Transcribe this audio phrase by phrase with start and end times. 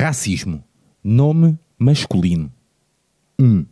[0.00, 0.62] Racismo.
[1.02, 2.52] Nome masculino.
[3.36, 3.44] 1.
[3.44, 3.66] Um.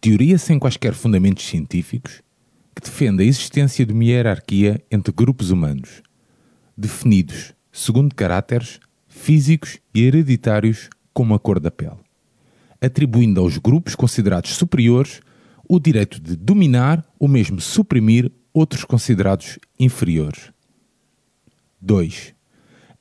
[0.00, 2.22] Teoria sem quaisquer fundamentos científicos
[2.72, 6.00] que defende a existência de uma hierarquia entre grupos humanos,
[6.78, 8.78] definidos segundo caráteres
[9.08, 11.98] físicos e hereditários como a cor da pele,
[12.80, 15.20] atribuindo aos grupos considerados superiores
[15.68, 20.52] o direito de dominar ou mesmo suprimir outros considerados inferiores.
[21.80, 22.32] 2.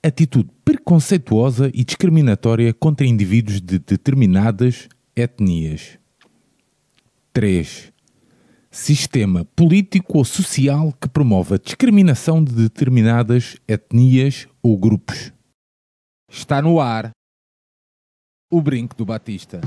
[0.02, 6.00] Atitude preconceituosa e discriminatória contra indivíduos de determinadas etnias.
[7.34, 7.92] 3.
[8.72, 15.34] Sistema político ou social que promove a discriminação de determinadas etnias ou grupos.
[16.32, 17.12] Está no ar
[18.50, 19.60] o brinco do Batista.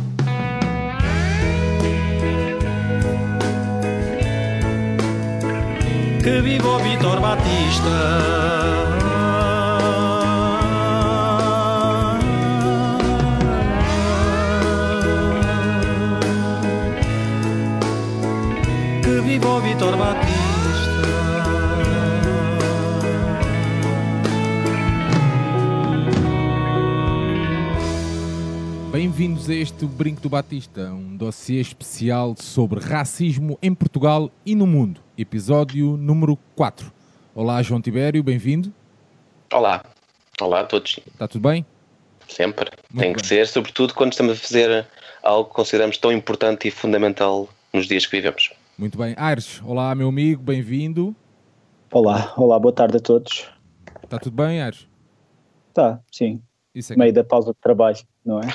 [6.25, 9.12] Que viva o Vitor Batista!
[19.23, 20.43] Viva o Vitor Batista!
[28.91, 34.67] Bem-vindos a este Brinco do Batista, um dossiê especial sobre racismo em Portugal e no
[34.67, 36.93] mundo, episódio número 4.
[37.35, 38.73] Olá, João Tibério, bem-vindo.
[39.53, 39.85] Olá,
[40.41, 40.99] olá a todos.
[41.07, 41.65] Está tudo bem?
[42.29, 42.71] Sempre.
[42.91, 43.15] Muito Tem bem.
[43.15, 44.87] que ser, sobretudo quando estamos a fazer
[45.23, 48.51] algo que consideramos tão importante e fundamental nos dias que vivemos.
[48.79, 49.15] Muito bem.
[49.17, 51.15] Aires, olá, meu amigo, bem-vindo.
[51.93, 53.49] Olá, olá, boa tarde a todos.
[54.03, 54.89] Está tudo bem, Aires?
[55.75, 56.41] Tá, sim,
[56.75, 58.49] Isso é que- meio da pausa de trabalho, não é?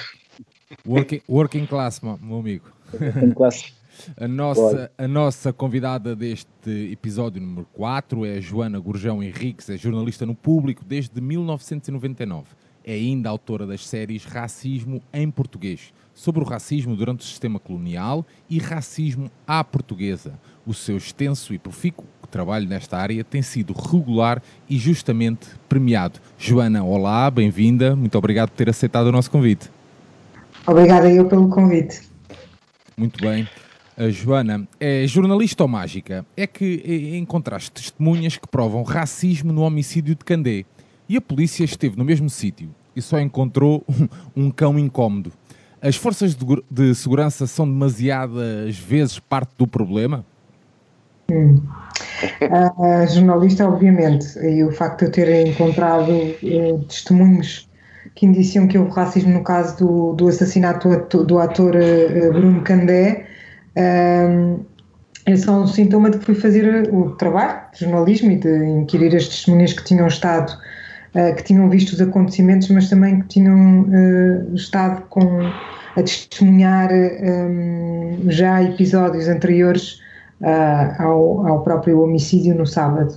[0.85, 2.71] working, working class, meu amigo.
[2.97, 3.73] Tenho classe.
[4.15, 9.75] A nossa, a nossa convidada deste episódio número 4 é a Joana Gurjão Henriques, é
[9.75, 12.45] jornalista no público desde 1999.
[12.89, 18.25] É ainda autora das séries Racismo em Português, sobre o racismo durante o sistema colonial
[18.49, 20.39] e racismo à portuguesa.
[20.65, 26.21] O seu extenso e profícuo trabalho nesta área tem sido regular e justamente premiado.
[26.39, 29.69] Joana, olá, bem-vinda, muito obrigado por ter aceitado o nosso convite.
[30.65, 32.03] Obrigada eu pelo convite.
[32.95, 33.45] Muito bem.
[33.97, 36.25] A Joana é jornalista ou mágica?
[36.37, 40.63] É que eh, encontraste testemunhas que provam racismo no homicídio de Candé.
[41.09, 43.85] E a polícia esteve no mesmo sítio e só encontrou
[44.35, 45.31] um cão incómodo.
[45.81, 50.25] As forças de, de segurança são demasiadas vezes parte do problema?
[52.81, 57.69] A jornalista, obviamente, e o facto de eu ter encontrado eh, testemunhos
[58.15, 62.31] que indiciam que houve racismo no caso do, do assassinato do ato- do ator eh,
[62.31, 63.27] Bruno Candé,
[63.75, 64.55] eh,
[65.25, 69.15] é só um sintoma de que fui fazer o trabalho de jornalismo e de inquirir
[69.15, 70.76] as testemunhas que tinham estado, eh,
[71.35, 75.41] que tinham visto os acontecimentos, mas também que tinham eh, estado com,
[75.95, 79.99] a testemunhar eh, já episódios anteriores
[80.43, 83.15] ah, ao, ao próprio homicídio no sábado.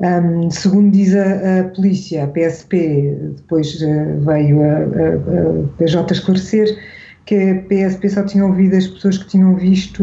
[0.00, 6.12] Um, segundo diz a, a polícia, a PSP, depois eh, veio a, a- a PJ
[6.12, 6.76] esclarecer
[7.24, 10.02] que a PSP só tinha ouvido as pessoas que tinham visto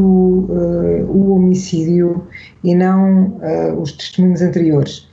[0.53, 2.25] eh, o homicídio
[2.63, 5.05] e não eh, os testemunhos anteriores.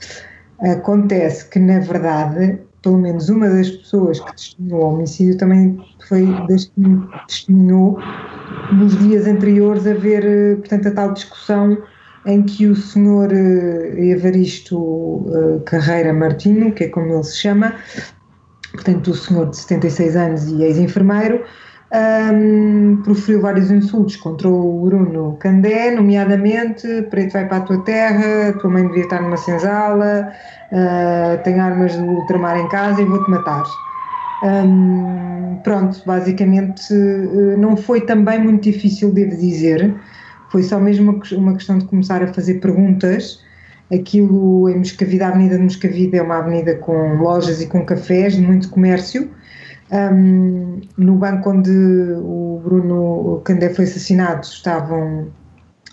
[0.60, 6.26] Acontece que, na verdade, pelo menos uma das pessoas que testemunhou o homicídio também foi
[6.48, 6.82] das que
[7.26, 7.98] testemunhou
[8.72, 11.76] nos dias anteriores a ver, eh, portanto, a tal discussão
[12.26, 17.74] em que o senhor eh, Evaristo eh, Carreira Martino, que é como ele se chama,
[18.72, 21.42] portanto, o senhor de 76 anos e ex-enfermeiro,
[21.96, 28.52] ahm, proferiu vários insultos contra o Bruno Candé, nomeadamente preto vai para a tua terra,
[28.60, 30.32] tua mãe devia estar numa senzala,
[30.72, 33.64] ah, tem armas do ultramar em casa e vou-te matar.
[34.42, 39.94] Hum, pronto, basicamente eh, não foi também muito difícil, devo dizer,
[40.50, 43.40] foi só mesmo uma, ques- uma questão de começar a fazer perguntas.
[43.92, 48.34] Aquilo em Moscavide, a Avenida de Moscavide é uma avenida com lojas e com cafés,
[48.34, 49.30] de muito comércio.
[49.92, 55.28] Hum, no banco onde o Bruno Candé foi assassinado estavam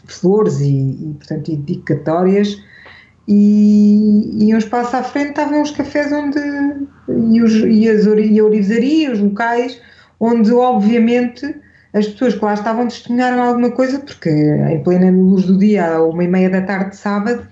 [0.08, 2.58] flores e, e portanto, e dedicatórias
[3.28, 6.40] e, e uns passos à frente estavam os cafés onde
[7.08, 9.80] e, os, e, as, e a orivesaria, os locais,
[10.20, 11.56] onde obviamente
[11.94, 16.04] as pessoas que lá estavam testemunharam alguma coisa, porque em plena luz do dia, à
[16.04, 17.48] uma e meia da tarde de sábado,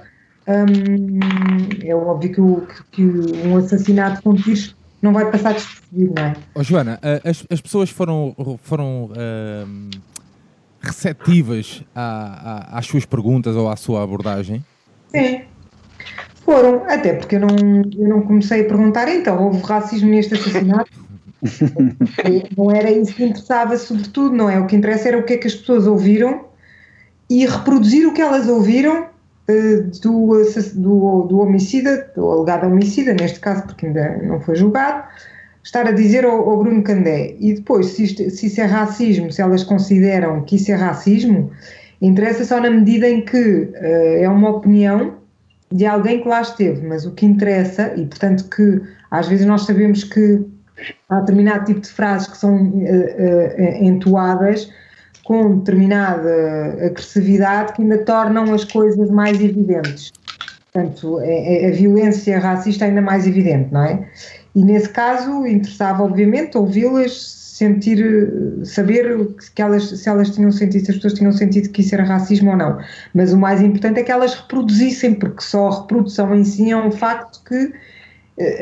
[1.83, 3.03] é óbvio que, o- que
[3.45, 6.33] um assassinato com tiros não vai passar despercebido, não é?
[6.55, 9.89] Oh, Joana, a- as, as pessoas foram, foram ahm,
[10.81, 14.63] receptivas a- a- às suas perguntas ou à sua abordagem?
[15.09, 15.41] Sim.
[16.43, 17.49] Foram, até porque eu não,
[17.97, 20.89] eu não comecei a perguntar, então, houve racismo neste assassinato?
[22.57, 24.59] não era isso que interessava, sobretudo, não é?
[24.59, 26.45] O que interessa era o que é que as pessoas ouviram
[27.29, 29.07] e reproduzir o que elas ouviram
[29.47, 30.43] do,
[30.75, 35.03] do, do homicida, do alegado homicida, neste caso, porque ainda não foi julgado,
[35.63, 37.35] estar a dizer ao, ao Bruno Candé.
[37.39, 41.51] E depois, se, isto, se isso é racismo, se elas consideram que isso é racismo,
[42.01, 45.15] interessa só na medida em que uh, é uma opinião
[45.71, 49.65] de alguém que lá esteve, mas o que interessa, e portanto que às vezes nós
[49.65, 50.43] sabemos que
[51.07, 54.69] há determinado tipo de frases que são uh, uh, entoadas
[55.23, 60.11] com determinada agressividade que ainda tornam as coisas mais evidentes.
[60.71, 64.07] Portanto, é, é a violência racista é ainda mais evidente, não é?
[64.55, 70.91] E nesse caso interessava, obviamente, ouvi-las, sentir, saber que elas, se elas tinham sentido, se
[70.91, 72.79] as pessoas tinham sentido que isso era racismo ou não.
[73.13, 76.77] Mas o mais importante é que elas reproduzissem, porque só a reprodução em si é
[76.77, 77.71] um facto que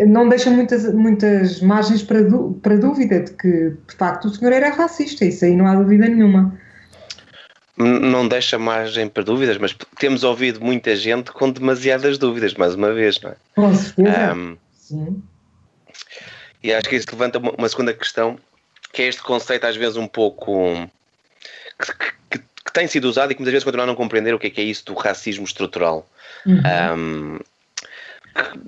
[0.07, 2.19] não deixa muitas, muitas margens para,
[2.62, 6.07] para dúvida de que, de facto, o senhor era racista, isso aí não há dúvida
[6.07, 6.57] nenhuma.
[7.77, 12.92] Não deixa margem para dúvidas, mas temos ouvido muita gente com demasiadas dúvidas, mais uma
[12.92, 13.36] vez, não é?
[13.56, 14.33] Com certeza.
[14.36, 15.24] Um, Sim.
[16.62, 18.38] E acho que isso levanta uma segunda questão,
[18.92, 20.74] que é este conceito, às vezes, um pouco.
[21.80, 21.94] que,
[22.30, 24.48] que, que tem sido usado e que muitas vezes continua a não compreender o que
[24.48, 26.06] é, que é isso do racismo estrutural.
[26.45, 26.62] Uhum.
[26.98, 27.39] Um,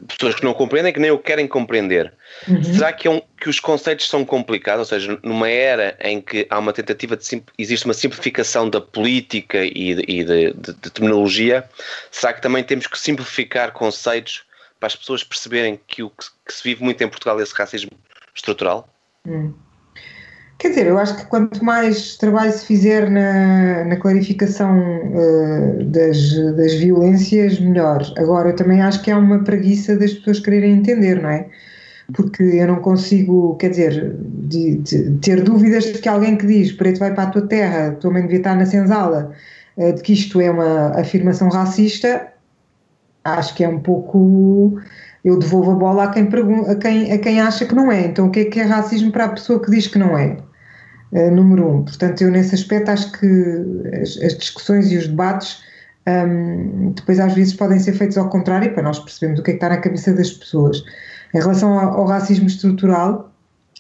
[0.08, 2.14] pessoas que não compreendem, que nem o querem compreender.
[2.48, 2.64] Uhum.
[2.64, 4.80] Será que, é um, que os conceitos são complicados?
[4.80, 9.64] Ou seja, numa era em que há uma tentativa de existe uma simplificação da política
[9.64, 11.68] e, de, e de, de, de, terminologia,
[12.10, 14.44] será que também temos que simplificar conceitos
[14.80, 17.54] para as pessoas perceberem que o que, que se vive muito em Portugal é esse
[17.54, 17.92] racismo
[18.34, 18.90] estrutural?
[19.26, 19.54] Hum.
[20.62, 26.36] Quer dizer, eu acho que quanto mais trabalho se fizer na, na clarificação uh, das,
[26.56, 28.04] das violências, melhor.
[28.16, 31.48] Agora, eu também acho que há uma preguiça das pessoas quererem entender, não é?
[32.14, 36.72] Porque eu não consigo, quer dizer, de, de ter dúvidas de que alguém que diz
[36.74, 39.32] preto vai para a tua terra, tua mãe devia estar na senzala,
[39.78, 42.28] uh, de que isto é uma afirmação racista,
[43.24, 44.80] acho que é um pouco
[45.26, 46.28] eu devolvo a bola a quem,
[46.70, 48.06] a quem, a quem acha que não é.
[48.06, 50.38] Então, o que é que é racismo para a pessoa que diz que não é?
[51.12, 51.84] Uh, número um.
[51.84, 53.28] Portanto, eu nesse aspecto acho que
[54.02, 55.62] as, as discussões e os debates
[56.08, 59.54] um, depois às vezes podem ser feitos ao contrário para nós percebermos o que é
[59.54, 60.84] que está na cabeça das pessoas.
[61.34, 63.32] Em relação ao, ao racismo estrutural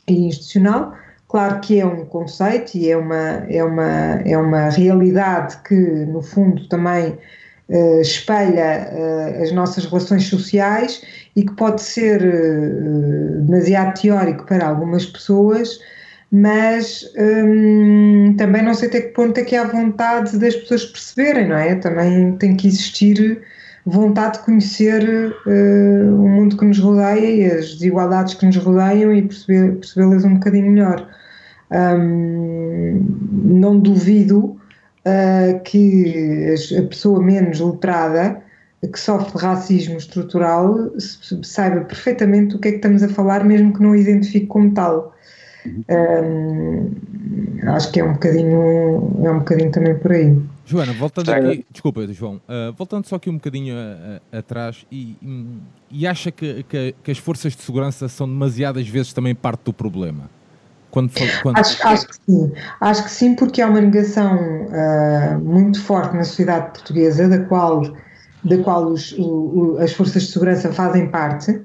[0.07, 0.93] e institucional,
[1.27, 6.21] claro que é um conceito e é uma, é uma, é uma realidade que, no
[6.21, 7.17] fundo, também
[7.69, 11.01] uh, espelha uh, as nossas relações sociais
[11.35, 15.79] e que pode ser uh, demasiado teórico para algumas pessoas
[16.31, 21.49] mas hum, também não sei até que ponto é que há vontade das pessoas perceberem,
[21.49, 21.75] não é?
[21.75, 23.41] Também tem que existir
[23.85, 29.11] vontade de conhecer uh, o mundo que nos rodeia e as desigualdades que nos rodeiam
[29.13, 31.07] e perceber, percebê-las um bocadinho melhor.
[31.71, 34.39] Um, não duvido
[35.05, 38.41] uh, que a pessoa menos letrada
[38.91, 40.75] que sofre de racismo estrutural
[41.43, 44.73] saiba perfeitamente o que é que estamos a falar, mesmo que não o identifique como
[44.73, 45.13] tal.
[45.65, 46.89] Um,
[47.67, 50.41] acho que é um bocadinho é um bocadinho também por aí.
[50.65, 55.17] Joana, voltando aqui, desculpa, João, uh, voltando só aqui um bocadinho a, a, atrás, e,
[55.89, 59.73] e acha que, que, que, as forças de segurança são demasiadas vezes também parte do
[59.73, 60.29] problema?
[60.89, 61.11] Quando,
[61.41, 61.57] quando...
[61.57, 66.23] Acho, acho, que sim, acho que sim, porque há uma negação uh, muito forte na
[66.23, 67.81] sociedade portuguesa, da qual,
[68.43, 71.61] da qual os, o, o, as forças de segurança fazem parte.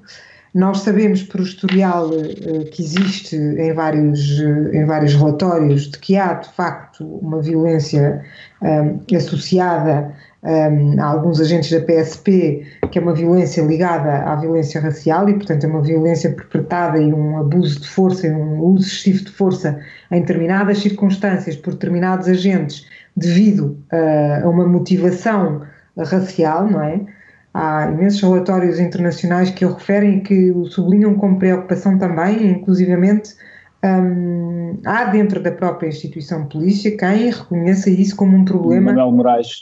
[0.56, 6.16] Nós sabemos por historial uh, que existe em vários, uh, em vários relatórios de que
[6.16, 8.25] há de facto uma violência
[8.62, 14.34] um, eh, associada um, a alguns agentes da PSP, que é uma violência ligada à
[14.36, 18.86] violência racial e, portanto, é uma violência perpetrada e um abuso de força, um uso
[18.86, 19.78] excessivo de força
[20.10, 25.60] em determinadas circunstâncias por determinados agentes devido uh, a uma motivação
[25.98, 27.00] racial, não é?
[27.58, 33.34] Há imensos relatórios internacionais que o referem e que o sublinham com preocupação também, inclusivamente
[33.82, 38.94] um, há dentro da própria instituição polícia quem reconheça isso como um problema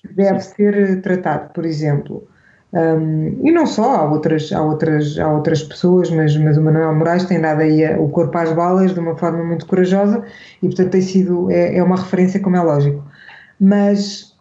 [0.03, 2.27] que deve ser tratado, por exemplo.
[2.73, 6.97] Um, e não só, há outras, há outras, há outras pessoas, mas, mas o Manuel
[6.97, 10.25] Moraes tem dado aí o corpo às balas de uma forma muito corajosa
[10.61, 13.05] e, portanto, tem sido, é, é uma referência, como é lógico.
[13.61, 14.34] Mas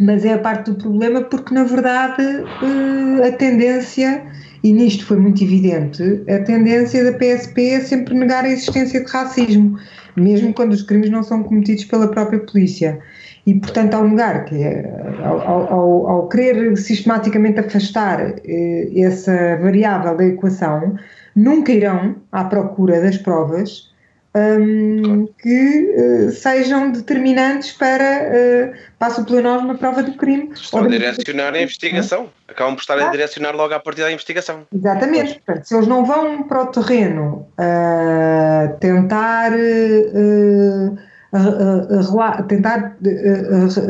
[0.00, 4.22] mas é a parte do problema porque, na verdade, eh, a tendência,
[4.62, 9.10] e nisto foi muito evidente, a tendência da PSP é sempre negar a existência de
[9.10, 9.78] racismo,
[10.16, 12.98] mesmo quando os crimes não são cometidos pela própria polícia.
[13.46, 14.88] E, portanto, ao negar, que é,
[15.24, 20.96] ao, ao, ao, querer sistematicamente afastar eh, essa variável da equação,
[21.34, 23.91] nunca irão à procura das provas
[24.34, 30.50] um, que uh, sejam determinantes para, uh, passo pelo nós, uma prova do crime.
[30.54, 32.30] Estão a direcionar a investigação.
[32.48, 34.66] Acabam por estar a direcionar logo à partida da investigação.
[34.74, 35.34] Exatamente.
[35.34, 39.52] Portanto, se eles não vão para o terreno uh, tentar.
[39.52, 41.12] Uh,
[42.46, 42.98] tentar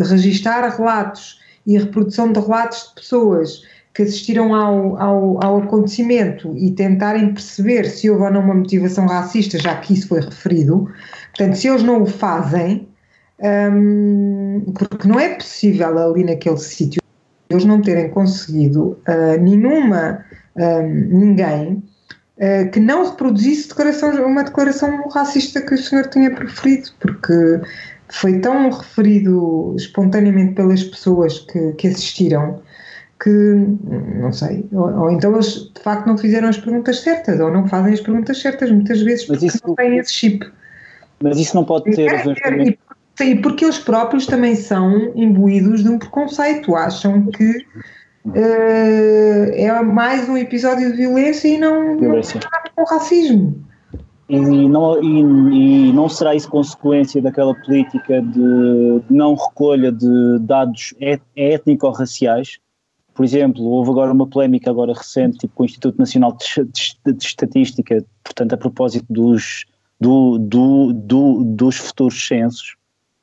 [0.09, 3.63] registar relatos e a reprodução de relatos de pessoas
[3.95, 9.07] que assistiram ao, ao, ao, acontecimento e tentarem perceber se houve ou não uma motivação
[9.07, 10.91] racista, já que isso foi referido.
[11.37, 12.89] Portanto, se eles não o fazem,
[13.43, 17.03] um, porque não é possível ali naquele sítio
[17.51, 20.25] eles não terem conseguido uh, nenhuma,
[20.57, 21.83] um, ninguém
[22.39, 27.61] uh, que não reproduzisse declaração, uma declaração racista que o senhor tinha preferido, porque
[28.09, 32.63] foi tão referido espontaneamente pelas pessoas que, que assistiram
[33.23, 37.53] que, não sei, ou, ou, então eles de facto não fizeram as perguntas certas, ou
[37.53, 40.51] não fazem as perguntas certas, muitas vezes porque isso, não têm esse chip.
[41.23, 42.79] Mas isso não pode ter a ver também...
[43.15, 47.51] Sim, porque eles próprios também são imbuídos de um preconceito, acham que
[48.27, 52.41] uh, é mais um episódio de violência e não, violência.
[52.43, 53.55] não nada com racismo.
[54.29, 60.95] E não, e, e não será isso consequência daquela política de não recolha de dados
[61.37, 62.59] étnico-raciais
[63.15, 68.05] por exemplo, houve agora uma polémica agora recente tipo, com o Instituto Nacional de, Estatística,
[68.25, 69.67] portanto, a propósito dos,
[70.01, 72.77] do, do, do, dos futuros censos,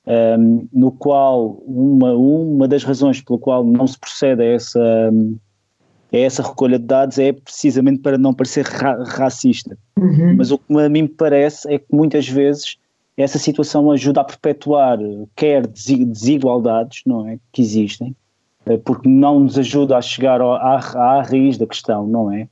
[0.05, 5.11] um, no qual uma, uma das razões pela qual não se procede a essa,
[6.13, 9.77] a essa recolha de dados é precisamente para não parecer ra racista.
[9.97, 10.35] Uhum.
[10.37, 12.77] Mas o que a mim me parece é que muitas vezes
[13.17, 14.97] essa situação ajuda a perpetuar
[15.35, 18.15] quer desigualdades não é, que existem,
[18.77, 22.47] porque não nos ajuda a chegar à, à raiz da questão, não é?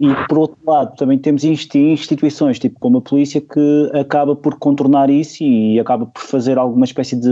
[0.00, 5.08] E por outro lado, também temos instituições, tipo como a polícia, que acaba por contornar
[5.08, 7.30] isso e acaba por fazer alguma espécie de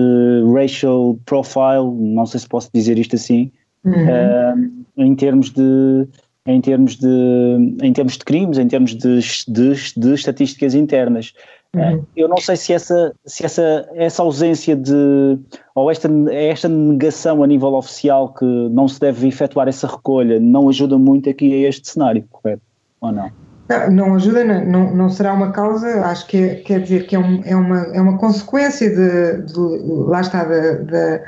[0.54, 3.50] racial profile, não sei se posso dizer isto assim,
[3.84, 3.92] uhum.
[3.92, 6.06] uh, em termos de
[6.46, 9.18] em termos de em termos de crimes, em termos de,
[9.48, 11.32] de, de estatísticas internas.
[11.76, 12.04] Uhum.
[12.16, 15.38] Eu não sei se essa, se essa, essa ausência de,
[15.74, 20.68] ou esta, esta negação a nível oficial que não se deve efetuar essa recolha, não
[20.68, 22.62] ajuda muito aqui a este cenário, correto?
[23.00, 23.30] Ou não?
[23.68, 27.18] Não, não ajuda, não, não será uma causa, acho que é, quer dizer que é,
[27.20, 29.60] um, é, uma, é uma consequência de, de
[30.08, 31.20] lá está, da, da,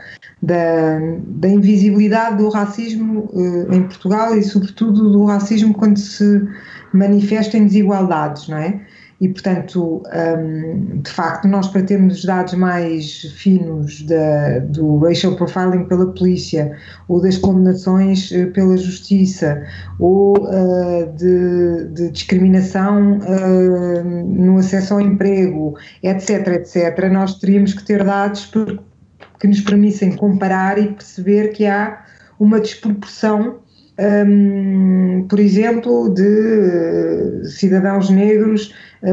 [0.43, 6.43] da, da, invisibilidade do racismo uh, em Portugal e sobretudo do racismo quando se
[6.93, 8.81] manifesta em desigualdades, não é?
[9.23, 10.03] E, portanto,
[10.37, 16.77] um, de facto, nós para termos dados mais finos da, do racial profiling pela polícia,
[17.07, 19.63] ou das condenações uh, pela justiça,
[20.01, 27.85] ou uh, de, de, discriminação uh, no acesso ao emprego, etc., etc., nós teríamos que
[27.85, 28.51] ter dados
[29.39, 32.03] que nos permissem comparar e perceber que há
[32.41, 33.61] uma desproporção
[33.99, 38.73] um, por exemplo, de cidadãos negros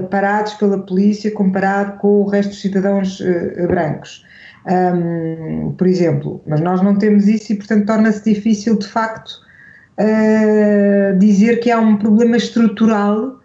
[0.10, 4.26] parados pela polícia comparado com o resto dos cidadãos uh, brancos.
[4.66, 9.32] Um, por exemplo, mas nós não temos isso e, portanto, torna-se difícil, de facto,
[9.98, 13.39] uh, dizer que há um problema estrutural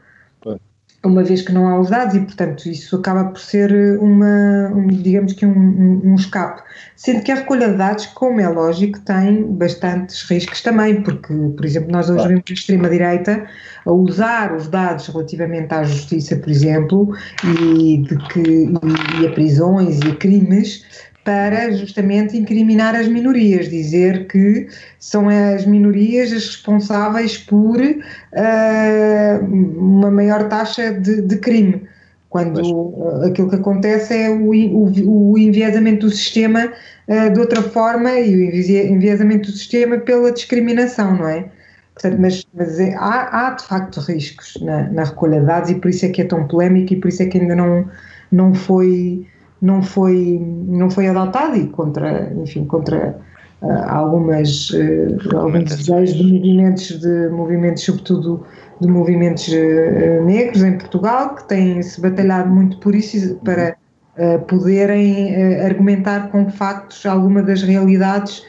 [1.05, 4.87] uma vez que não há os dados e, portanto, isso acaba por ser uma, um,
[4.87, 6.63] digamos que um, um, um, escape.
[6.97, 11.65] Sendo que a recolha de dados, como é lógico, tem bastantes riscos também, porque, por
[11.65, 13.47] exemplo, nós hoje vemos a extrema-direita
[13.85, 18.71] a usar os dados relativamente à justiça, por exemplo, e, de que,
[19.21, 20.85] e a prisões e a crimes
[21.25, 24.69] para justamente incriminar as minorias, dizer que
[25.01, 31.83] são as minorias as responsáveis por uh, uma maior taxa de, de crime,
[32.29, 36.71] quando uh, aquilo que acontece é o, o, o enviesamento do sistema
[37.09, 41.47] uh, de outra forma e o enviesamento do sistema pela discriminação, não é?
[41.95, 45.77] Portanto, mas, mas é, há, há, de facto riscos na, na recolha de dados e
[45.77, 47.89] por isso é que é tão polémico e por isso é que ainda não,
[48.33, 49.25] não foi
[49.65, 53.19] não foi, não foi adotado e contra, enfim, contra
[53.63, 58.45] uh, algumas, uh, alguns desejos de movimentos, de movimentos, sobretudo
[58.81, 63.77] de movimentos uh, negros em Portugal, que têm-se batalhado muito por isso para
[64.47, 68.45] poderem argumentar com factos alguma das realidades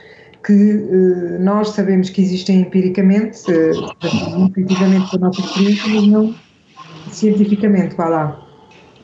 [0.46, 6.36] que nós sabemos que existem empiricamente, uh, intuitivamente com a nossa experiência, mas não
[7.10, 8.48] cientificamente, vá lá.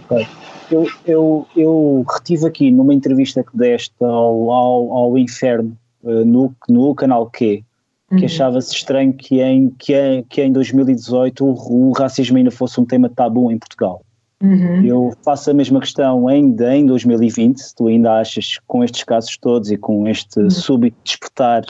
[0.07, 0.40] Okay
[0.71, 6.53] eu, eu, eu retive aqui numa entrevista que deste ao, ao, ao Inferno uh, no,
[6.69, 7.63] no canal Q,
[8.09, 8.25] que uhum.
[8.25, 12.85] achava-se estranho que em, que, em, que em 2018 o, o racismo ainda fosse um
[12.85, 14.03] tema tabu em Portugal.
[14.41, 14.83] Uhum.
[14.83, 19.37] Eu faço a mesma questão ainda em 2020, se tu ainda achas com estes casos
[19.37, 20.49] todos e com este uhum.
[20.49, 21.63] súbito despertar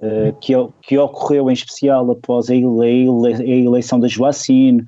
[0.00, 4.84] uh, que, que ocorreu em especial após a, ele, a eleição da Joacine,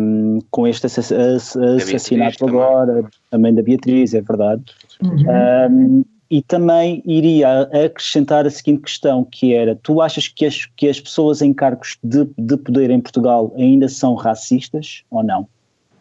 [0.00, 3.10] um, com este assassinato agora, também.
[3.30, 3.54] também.
[3.54, 4.62] da Beatriz, é verdade.
[5.02, 5.24] Uhum.
[5.70, 10.88] Um, e também iria acrescentar a seguinte questão, que era, tu achas que as, que
[10.88, 15.48] as pessoas em cargos de, de poder em Portugal ainda são racistas ou não?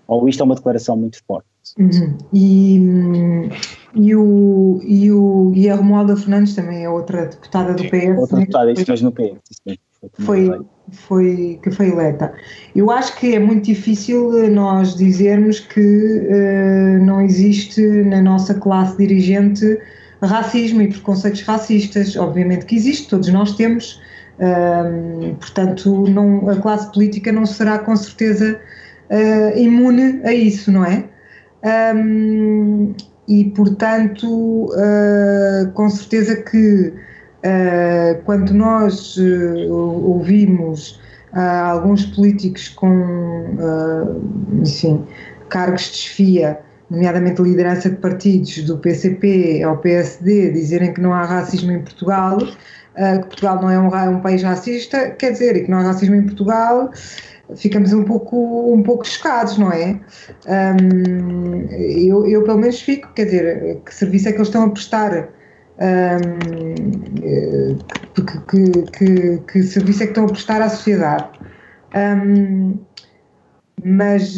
[0.05, 1.47] Ou isto é uma declaração muito forte?
[1.77, 2.17] Uhum.
[2.33, 2.77] E,
[3.95, 8.17] e, o, e, o, e a Romualda Fernandes também é outra deputada do PS.
[8.17, 9.79] Outra deputada, isso mesmo no PS.
[10.19, 10.49] Foi,
[10.91, 12.33] foi, que foi eleita.
[12.75, 18.97] Eu acho que é muito difícil nós dizermos que uh, não existe na nossa classe
[18.97, 19.65] dirigente
[20.21, 22.15] racismo e preconceitos racistas.
[22.15, 24.01] Obviamente que existe, todos nós temos.
[24.39, 28.59] Uh, portanto, não, a classe política não será com certeza
[29.09, 31.05] uh, imune a isso, não é?
[31.95, 32.93] Um,
[33.27, 34.69] e, portanto,
[35.73, 36.93] com certeza que
[38.25, 39.17] quando nós
[39.69, 40.99] ouvimos
[41.33, 43.57] alguns políticos com,
[44.61, 45.05] enfim,
[45.49, 51.23] cargos de desfia, nomeadamente liderança de partidos do PCP ao PSD, dizerem que não há
[51.23, 55.71] racismo em Portugal, que Portugal não é um, um país racista, quer dizer, e que
[55.71, 56.89] não há racismo em Portugal,
[57.55, 59.99] ficamos um pouco, um pouco chocados, não é?
[60.47, 64.69] Um, eu, eu, pelo menos fico, quer dizer, que serviço é que eles estão a
[64.69, 65.29] prestar?
[65.79, 67.77] Um,
[68.13, 71.29] que, que, que, que, serviço é que estão a prestar à sociedade?
[71.95, 72.79] Um,
[73.83, 74.35] mas,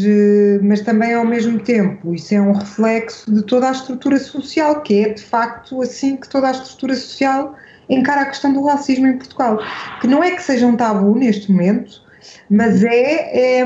[0.61, 5.05] mas também ao mesmo tempo isso é um reflexo de toda a estrutura social, que
[5.05, 7.55] é de facto assim que toda a estrutura social
[7.89, 9.59] encara a questão do racismo em Portugal.
[10.01, 12.01] Que não é que seja um tabu neste momento,
[12.49, 13.63] mas é, é,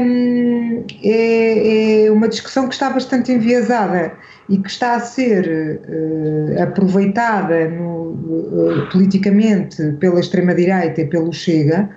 [1.04, 4.14] é, é, uma discussão que está bastante enviesada
[4.50, 11.90] e que está a ser uh, aproveitada no, uh, politicamente pela extrema-direita e pelo Chega,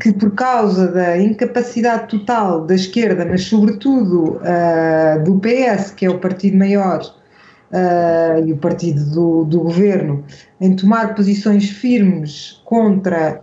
[0.00, 6.10] que por causa da incapacidade total da esquerda, mas sobretudo uh, do PS, que é
[6.10, 7.02] o partido maior,
[8.46, 10.24] e o partido do, do, governo
[10.60, 13.42] em tomar posições firmes contra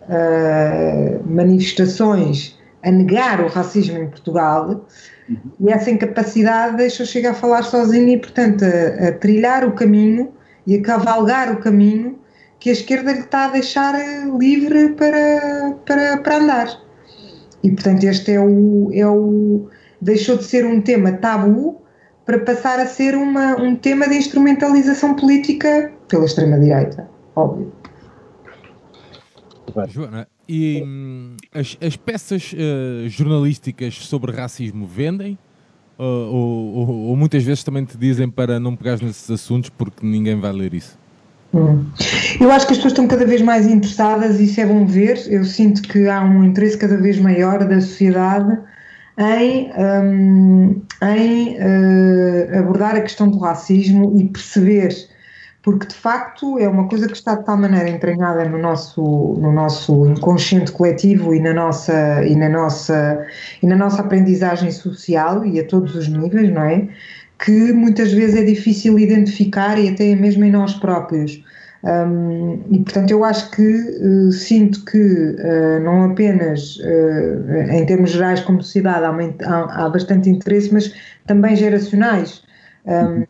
[1.26, 4.86] manifestações a negar o racismo em Portugal
[5.32, 5.68] uhum.
[5.68, 10.32] e essa incapacidade deixou chegar a falar sozinho e, portanto, a, a, trilhar o caminho
[10.68, 12.20] e a cavalgar o caminho
[12.60, 13.96] que a esquerda lhe está a deixar
[14.38, 16.82] livre para, para, para andar.
[17.64, 19.68] E, portanto, este é o, é o.
[20.02, 21.82] deixou de ser um tema tabu
[22.26, 27.74] para passar a ser uma, um tema de instrumentalização política pela extrema-direita, óbvio.
[29.88, 35.38] Joana, e hum, as, as, peças uh, jornalísticas sobre racismo vendem?
[35.98, 40.06] Uh, ou, ou, ou, muitas vezes também te dizem para não pegares nesses assuntos porque
[40.06, 40.98] ninguém vai ler isso?
[41.54, 41.86] Hum.
[42.40, 45.22] Eu acho que as pessoas estão cada vez mais interessadas e isso é bom ver.
[45.28, 48.58] Eu sinto que há um interesse cada vez maior da sociedade
[49.18, 54.96] em, um, em uh, abordar a questão do racismo e perceber,
[55.64, 59.02] porque de facto é uma coisa que está de tal maneira entranhada no nosso,
[59.40, 63.26] no nosso inconsciente coletivo e na, nossa, e, na nossa,
[63.62, 66.88] e na nossa aprendizagem social e a todos os níveis, não é?
[67.38, 71.44] Que muitas vezes é difícil identificar e até mesmo em nós próprios.
[71.84, 78.12] Um, e portanto eu acho que uh, sinto que uh, não apenas uh, em termos
[78.12, 80.94] gerais como sociedade há, há, há, bastante interesse, mas
[81.26, 82.44] também geracionais.
[82.86, 83.26] Um,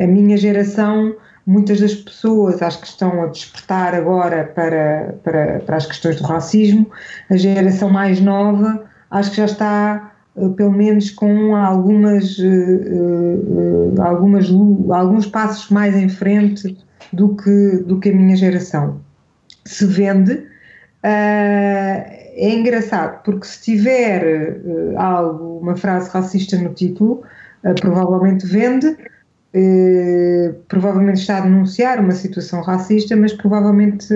[0.00, 1.14] a minha geração,
[1.48, 6.24] muitas das pessoas acho que estão a despertar agora para, para, para as questões do
[6.24, 6.86] racismo,
[7.30, 10.12] a geração mais nova acho que já está
[10.56, 12.36] pelo menos com algumas,
[13.98, 14.46] algumas
[14.90, 16.78] alguns passos mais em frente
[17.12, 19.00] do que, do que a minha geração.
[19.64, 20.46] Se vende,
[21.02, 24.60] é engraçado, porque se tiver
[24.96, 27.22] algo, uma frase racista no título,
[27.80, 28.96] provavelmente vende,
[30.68, 34.06] provavelmente está a denunciar uma situação racista, mas provavelmente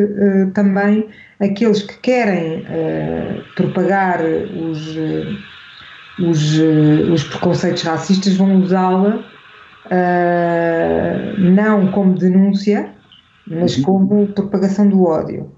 [0.54, 1.08] também
[1.40, 2.64] aqueles que querem
[3.56, 4.96] propagar os,
[6.18, 6.58] os,
[7.12, 9.24] os preconceitos racistas vão usá-la
[11.38, 12.90] não como denúncia,
[13.46, 13.82] mas uhum.
[13.82, 15.50] como propagação do ódio.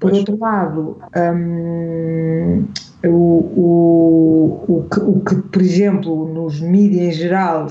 [0.00, 0.18] Por pois.
[0.18, 2.64] outro lado, um,
[3.04, 7.66] o, o, o, que, o que, por exemplo, nos mídias em geral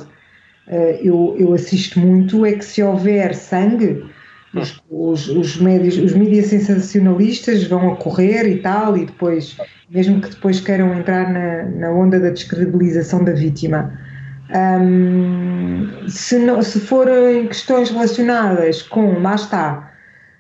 [1.02, 4.04] eu, eu assisto muito é que se houver sangue,
[4.54, 9.58] os, os, os, médios, os mídias sensacionalistas vão a correr e tal, e depois,
[9.90, 13.94] mesmo que depois queiram entrar na, na onda da descredibilização da vítima.
[14.50, 19.92] Um, se, não, se forem questões relacionadas com, lá está,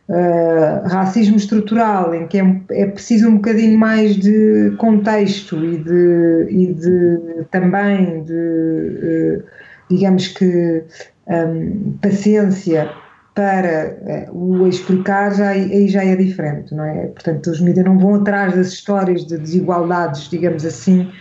[0.07, 6.47] uh, racismo estrutural, em que é, é, preciso um bocadinho mais de contexto e de,
[6.49, 9.43] e de também de, uh,
[9.89, 10.83] digamos que,
[11.27, 12.89] um, paciência
[13.33, 17.07] para uh, o explicar, já, aí já é diferente, não é?
[17.07, 21.11] Portanto, os mídias não vão atrás das histórias de desigualdades, digamos assim,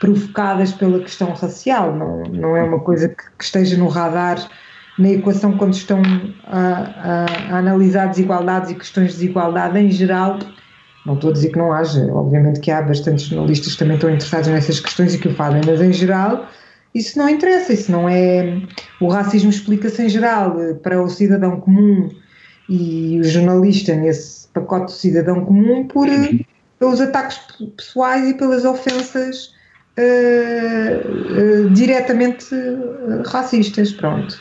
[0.00, 4.38] provocadas pela questão racial, não, não é uma coisa que, que esteja no radar
[4.98, 6.00] na equação quando estão
[6.44, 10.38] a, a, a, analisar desigualdades e questões de desigualdade em geral.
[11.04, 14.10] Não estou a dizer que não haja, obviamente que há bastantes jornalistas que também estão
[14.10, 16.48] interessados nessas questões e que o fazem, mas em geral
[16.96, 18.62] isso não interessa, isso não é.
[19.00, 22.10] O racismo explica-se em geral eh, para o cidadão comum
[22.68, 26.40] e o jornalista nesse pacote do cidadão comum por, eh,
[26.78, 27.38] pelos ataques
[27.76, 29.54] pessoais e pelas ofensas
[29.98, 32.46] uh, uh, diretamente
[33.26, 33.92] racistas.
[33.92, 34.40] Pronto.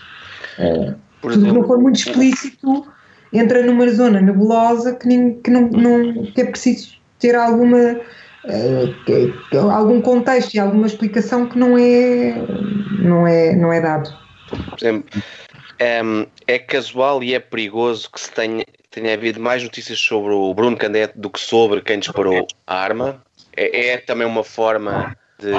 [0.57, 2.87] É, Por tudo exemplo, que não for muito explícito
[3.33, 7.99] entra numa zona nebulosa que, nem, que, não, não, que é preciso ter alguma
[8.47, 12.35] uh, algum contexto e alguma explicação que não é
[12.99, 14.13] não é, não é dado.
[14.49, 15.21] Por exemplo,
[15.79, 16.01] é,
[16.47, 20.77] é casual e é perigoso que se tenha, tenha havido mais notícias sobre o Bruno
[20.77, 23.21] Candete do que sobre quem disparou a arma.
[23.55, 25.51] É, é também uma forma de,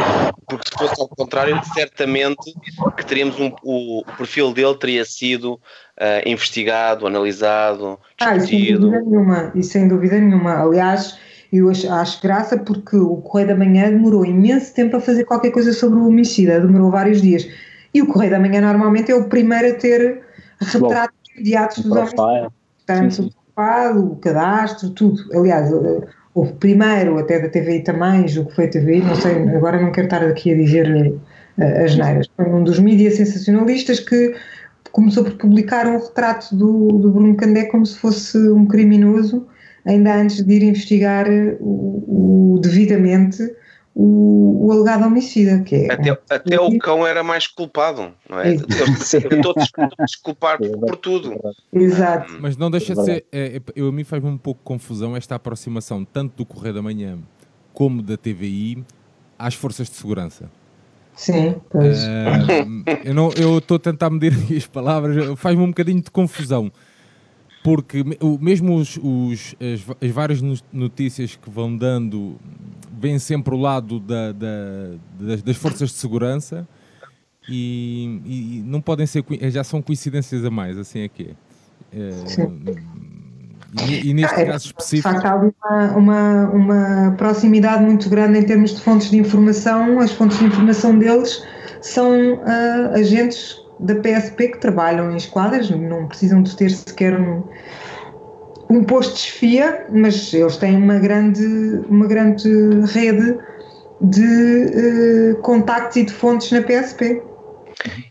[0.46, 2.54] porque se fosse ao contrário, certamente
[2.96, 8.26] que teríamos um, o, o perfil dele teria sido uh, investigado, analisado, discutido.
[8.26, 10.62] Ah, e sem dúvida nenhuma, e sem dúvida nenhuma.
[10.62, 11.18] Aliás,
[11.52, 15.50] eu acho, acho graça porque o Correio da Manhã demorou imenso tempo a fazer qualquer
[15.50, 17.48] coisa sobre o homicida, demorou vários dias.
[17.94, 20.22] E o Correio da Manhã normalmente é o primeiro a ter
[20.60, 22.14] retratos imediatos dos homens.
[22.14, 25.22] Portanto, o, o cadastro, tudo.
[25.34, 25.70] Aliás,
[26.36, 29.90] o primeiro, até da TVI também, julgo que foi a TVI, não sei, agora não
[29.90, 31.14] quero estar aqui a dizer
[31.56, 32.28] uh, as neiras.
[32.36, 34.34] Foi um dos mídias sensacionalistas que
[34.92, 39.46] começou por publicar um retrato do, do Bruno Candé como se fosse um criminoso,
[39.86, 41.26] ainda antes de ir investigar
[41.60, 43.42] o, o devidamente
[43.94, 45.60] o, o alegado homicida.
[45.60, 48.56] Que é, até, até o cão era mais culpado, não é?
[49.42, 51.34] Todos desculpar é por tudo.
[51.72, 52.36] Exato.
[52.38, 53.26] Mas não deixa de ser.
[53.32, 56.82] É, é, eu, a mim faz-me um pouco confusão esta aproximação, tanto do Correio da
[56.82, 57.18] Manhã
[57.72, 58.84] como da TVI,
[59.38, 60.50] às forças de segurança.
[61.14, 62.04] Sim, pois.
[62.04, 66.70] Uh, eu estou a tentar medir as palavras, faz-me um bocadinho de confusão
[67.66, 68.04] porque
[68.40, 70.40] mesmo os, os as, as, várias
[70.72, 72.36] notícias que vão dando
[72.96, 74.46] vêm sempre o lado da, da,
[75.18, 76.64] das, das, forças de segurança
[77.48, 81.34] e, e, não podem ser já são coincidências a mais assim é que
[81.92, 88.38] é, é e, e, neste é, caso específico há uma, uma, uma proximidade muito grande
[88.38, 90.00] em termos de fontes de informação.
[90.00, 91.42] As fontes de informação deles
[91.82, 97.42] são uh, agentes da PSP que trabalham em esquadras, não precisam de ter sequer um,
[98.70, 101.44] um posto de chefia, mas eles têm uma grande,
[101.88, 102.48] uma grande
[102.92, 103.38] rede
[104.00, 107.22] de uh, contactos e de fontes na PSP.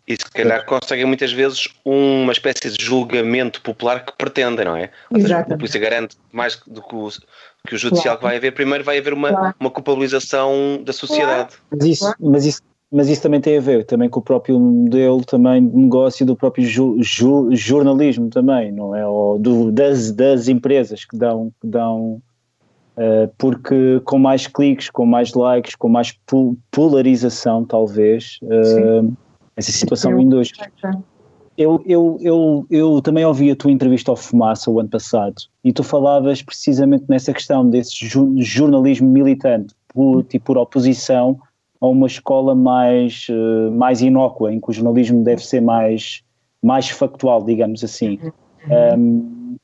[0.08, 4.92] E se calhar conseguem muitas vezes uma espécie de julgamento popular que pretendem, não é?
[5.10, 7.10] Ou seja, a polícia garante mais do que o,
[7.68, 8.20] que o judicial claro.
[8.20, 9.56] que vai haver, primeiro vai haver uma, claro.
[9.60, 11.56] uma culpabilização da sociedade.
[11.72, 15.24] Mas isso, mas isso mas isso também tem a ver também com o próprio modelo
[15.26, 19.06] também de negócio do próprio ju, ju, jornalismo também, não é?
[19.06, 22.22] Ou do, das, das empresas que dão, que dão
[22.98, 26.18] uh, porque com mais cliques, com mais likes, com mais
[26.72, 29.12] polarização talvez, uh,
[29.56, 30.52] essa situação induz.
[31.58, 35.72] Eu, eu, eu, eu também ouvi a tua entrevista ao Fumaça o ano passado e
[35.72, 38.06] tu falavas precisamente nessa questão desse
[38.40, 41.40] jornalismo militante por, tipo, por oposição
[41.80, 46.24] a uma escola mais, uh, mais inócua, em que o jornalismo deve ser mais,
[46.62, 48.20] mais factual, digamos assim.
[48.68, 48.98] Uhum.
[48.98, 49.58] Um,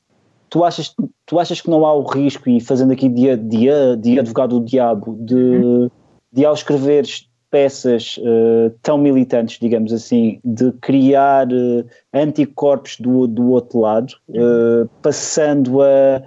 [0.48, 0.94] tu, achas,
[1.26, 4.64] tu achas que não há o risco, e fazendo aqui de, de, de advogado do
[4.64, 5.90] diabo, de, uhum.
[6.32, 13.50] de ao escreveres peças uh, tão militantes, digamos assim, de criar uh, anticorpos do, do
[13.50, 16.22] outro lado, uh, passando a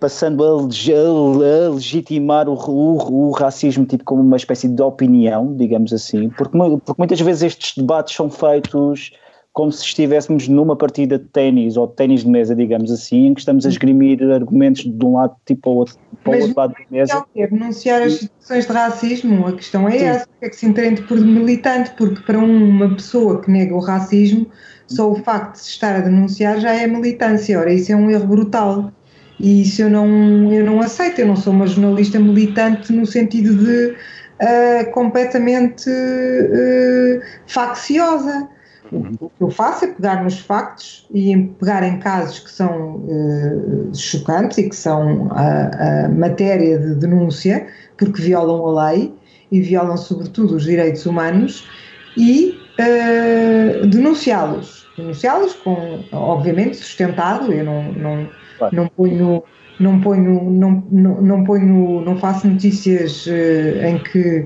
[0.00, 5.92] passando a, a legitimar o, o, o, racismo tipo como uma espécie de opinião, digamos
[5.92, 9.12] assim, porque, porque muitas vezes estes debates são feitos
[9.52, 13.34] como se estivéssemos numa partida de ténis ou de ténis de mesa, digamos assim, em
[13.34, 16.74] que estamos a esgrimir argumentos de um lado tipo ao outro, para o outro lado
[16.74, 17.24] da mesa.
[17.34, 20.04] É denunciar as situações de racismo, a questão é Sim.
[20.04, 24.46] essa, é que se entende por militante, porque para uma pessoa que nega o racismo,
[24.86, 28.08] só o facto de se estar a denunciar já é militância, ora isso é um
[28.08, 28.92] erro brutal.
[29.40, 33.54] E isso eu não, eu não aceito, eu não sou uma jornalista militante no sentido
[33.54, 33.94] de
[34.42, 38.48] uh, completamente uh, facciosa.
[38.90, 43.94] O que eu faço é pegar nos factos e pegar em casos que são uh,
[43.94, 47.66] chocantes e que são a, a, matéria de denúncia,
[47.98, 49.14] porque violam a lei
[49.52, 51.68] e violam, sobretudo, os direitos humanos,
[52.16, 54.86] e uh, denunciá-los.
[54.96, 58.28] Denunciá-los com, obviamente, sustentado, eu não, não,
[58.72, 59.42] não ponho.
[59.80, 64.44] Não ponho, não, não, não, ponho, não faço notícias uh, em que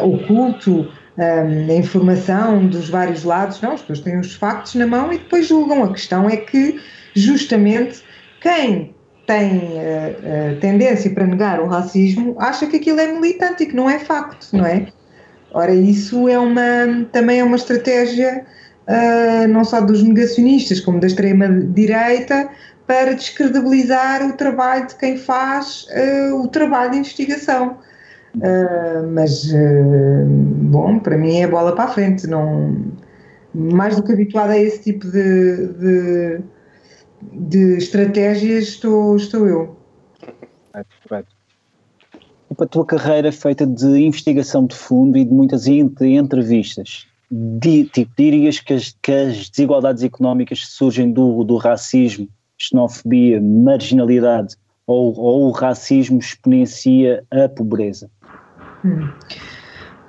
[0.00, 5.18] oculto a informação dos vários lados, não, as pessoas têm os factos na mão e
[5.18, 5.84] depois julgam.
[5.84, 6.80] A questão é que,
[7.14, 8.02] justamente,
[8.40, 8.94] quem
[9.30, 13.76] tem uh, uh, tendência para negar o racismo acha que aquilo é militante e que
[13.76, 14.88] não é facto, não é?
[15.52, 18.44] Ora, isso é uma, também é uma estratégia
[18.88, 22.48] uh, não só dos negacionistas, como da extrema-direita,
[22.90, 25.86] para descredibilizar o trabalho de quem faz
[26.34, 27.78] o trabalho de investigação.
[28.34, 32.26] Uh, mas, uh, bom, para mim é bola para a frente.
[32.26, 32.92] Não,
[33.54, 36.40] mais do que habituada a esse tipo de, de,
[37.32, 39.76] de estratégias, estou, estou eu.
[41.08, 41.28] Correto,
[42.50, 47.84] E para a tua carreira feita de investigação de fundo e de muitas entrevistas, di,
[47.84, 52.28] tipo, dirias que as, que as desigualdades económicas surgem do, do racismo,
[52.60, 54.54] xenofobia, marginalidade
[54.86, 58.10] ou, ou o racismo exponencia a pobreza?
[58.84, 59.08] Hum.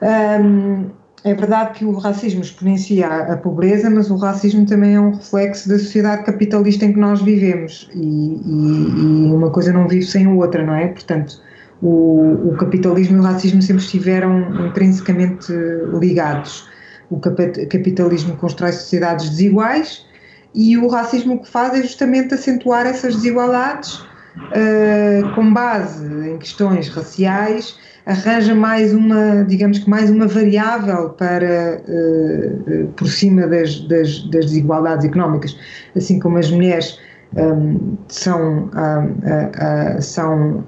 [0.02, 0.90] Um,
[1.24, 5.70] é verdade que o racismo exponencia a pobreza, mas o racismo também é um reflexo
[5.70, 10.26] da sociedade capitalista em que nós vivemos e, e, e uma coisa não vive sem
[10.26, 10.88] a outra, não é?
[10.88, 11.40] Portanto,
[11.80, 15.52] o, o, capitalismo e o racismo sempre estiveram intrinsecamente
[16.00, 16.68] ligados.
[17.12, 20.06] O capitalismo constrói sociedades desiguais
[20.54, 26.90] e o racismo que faz é justamente acentuar essas desigualdades uh, com base em questões
[26.90, 34.24] raciais arranja mais uma, digamos que mais uma variável para uh, por cima das, das,
[34.30, 35.58] das, desigualdades económicas,
[35.96, 37.00] assim como as mulheres
[37.38, 40.64] um, são, uh, uh, são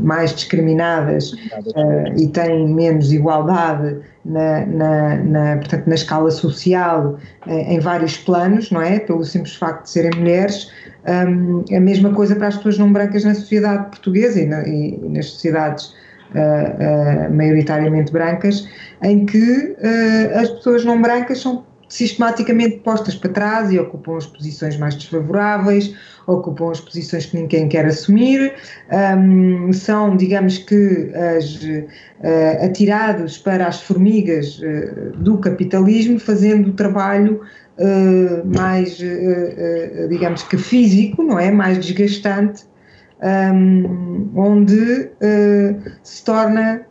[0.00, 1.34] mais discriminadas
[2.16, 8.80] e têm menos igualdade na, na, na, portanto, na escala social em vários planos, não
[8.80, 9.00] é?
[9.00, 10.70] Pelo simples facto de serem mulheres.
[11.06, 14.98] Um, a mesma coisa para as pessoas não brancas na sociedade portuguesa e, na, e
[15.08, 15.94] nas sociedades
[16.30, 18.66] uh, maioritariamente brancas,
[19.02, 19.76] em que
[20.34, 25.94] as pessoas não brancas são sistematicamente postas para trás e ocupam as posições mais desfavoráveis,
[26.26, 28.54] ocupam as posições que ninguém quer assumir,
[29.18, 36.72] um, são, digamos que, as, uh, atirados para as formigas uh, do capitalismo, fazendo o
[36.72, 37.40] trabalho
[37.78, 38.98] uh, mais,
[40.08, 41.50] digamos que físico, não é?
[41.50, 42.64] Mais desgastante
[43.22, 45.10] um, onde
[46.02, 46.82] se torna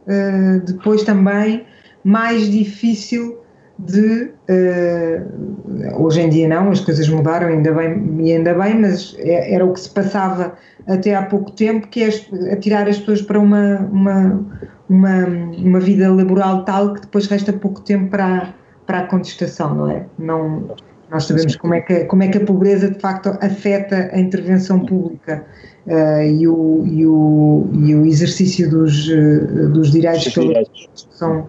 [0.65, 1.65] depois também
[2.03, 3.42] mais difícil
[3.79, 9.15] de uh, hoje em dia não, as coisas mudaram ainda bem e ainda bem, mas
[9.19, 10.53] é, era o que se passava
[10.87, 12.09] até há pouco tempo, que é
[12.51, 14.45] atirar as pessoas para uma, uma,
[14.89, 18.53] uma, uma vida laboral tal que depois resta pouco tempo para,
[18.85, 20.05] para a contestação, não é?
[20.19, 20.75] Não,
[21.09, 24.85] nós sabemos como é, que, como é que a pobreza de facto afeta a intervenção
[24.85, 25.45] pública
[25.87, 31.47] uh, e, o, e, o, e o exercício dos, uh, dos direitos que são,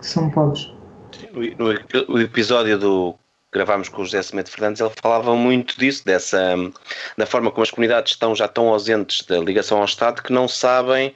[0.00, 0.72] que são pobres.
[1.32, 3.14] No, no episódio do
[3.52, 6.56] gravámos com o José Semedo Fernandes, ele falava muito disso, dessa
[7.18, 10.48] da forma como as comunidades estão já tão ausentes da ligação ao Estado que não
[10.48, 11.14] sabem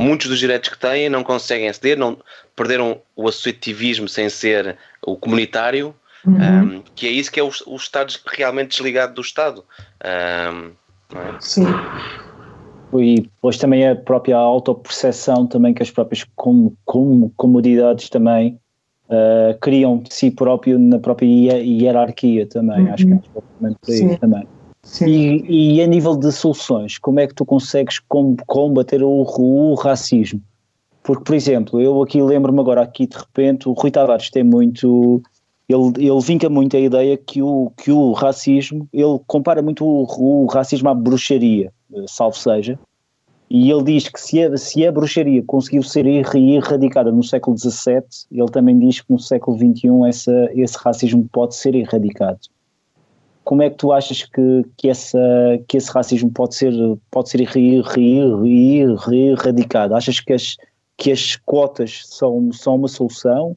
[0.00, 2.18] muitos dos direitos que têm não conseguem aceder, não
[2.54, 6.76] perderam o associativismo sem ser o comunitário, uhum.
[6.76, 9.64] um, que é isso que é o, o Estado realmente desligado do Estado.
[10.04, 10.72] Um,
[11.16, 11.40] é?
[11.40, 11.66] Sim.
[12.92, 18.59] E depois também a própria autoperceção também que as próprias com, com, comodidades também
[19.10, 22.94] uh, criam de si próprio na própria hierarquia também, uhum.
[22.94, 23.20] acho que é um
[23.74, 24.16] por aí Sim.
[24.16, 24.46] também.
[24.82, 25.06] Sim.
[25.06, 28.00] E, e, a nível de soluções, como é que tu consegues
[28.46, 30.40] combater o, o racismo?
[31.02, 35.22] Porque, por exemplo, eu aqui lembro-me agora aqui de repente, o Rui Tavares tem muito
[35.68, 40.42] ele, ele vinca muito a ideia que o, que o racismo, ele compara muito o,
[40.42, 41.72] o racismo à bruxaria,
[42.08, 42.78] salvo seja,
[43.50, 48.04] E ele diz que se a, se a bruxaria conseguiu ser erradicada no século XVII,
[48.30, 52.38] ele também diz que no século XXI essa, esse racismo pode ser erradicado.
[53.42, 55.18] Como é que tu achas que, que, essa,
[55.66, 56.72] que esse racismo pode ser,
[57.10, 57.40] pode ser
[59.10, 59.96] erradicado?
[59.96, 60.56] Achas que as,
[60.96, 63.56] que as cotas são, são uma solução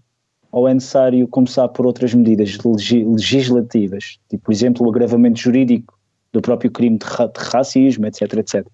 [0.52, 5.94] ou é necessário começar por outras medidas legislativas, tipo, por exemplo, o agravamento jurídico
[6.32, 7.06] do próprio crime de,
[7.38, 8.68] racismo, etc, etc?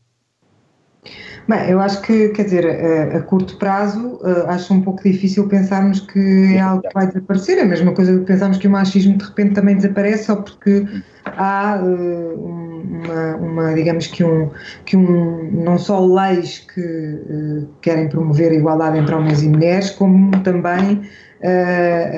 [1.48, 5.48] Bem, eu acho que, quer dizer, a, a curto prazo, uh, acho um pouco difícil
[5.48, 7.58] pensarmos que é algo que vai desaparecer.
[7.58, 10.86] É a mesma coisa que pensarmos que o machismo de repente também desaparece só porque
[11.26, 14.52] há uh, uma, uma, digamos que um,
[14.86, 19.90] que um, não só leis que uh, querem promover a igualdade entre homens e mulheres,
[19.92, 21.02] como também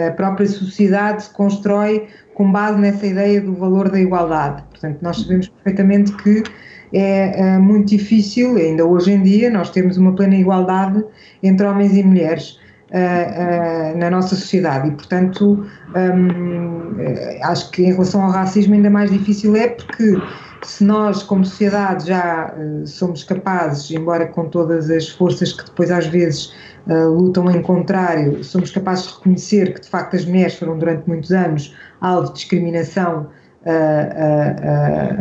[0.07, 2.07] a própria sociedade se constrói
[2.41, 4.63] com base nessa ideia do valor da igualdade.
[4.71, 6.41] Portanto, nós sabemos perfeitamente que
[6.91, 11.03] é, é muito difícil, ainda hoje em dia, nós temos uma plena igualdade
[11.43, 12.59] entre homens e mulheres.
[12.91, 16.97] Uh, uh, na nossa sociedade e portanto um,
[17.43, 20.21] acho que em relação ao racismo ainda mais difícil é porque
[20.61, 25.89] se nós como sociedade já uh, somos capazes, embora com todas as forças que depois
[25.89, 26.53] às vezes
[26.85, 31.31] lutam em contrário, somos capazes de reconhecer que de facto as mulheres foram durante muitos
[31.31, 33.27] anos alvo de discriminação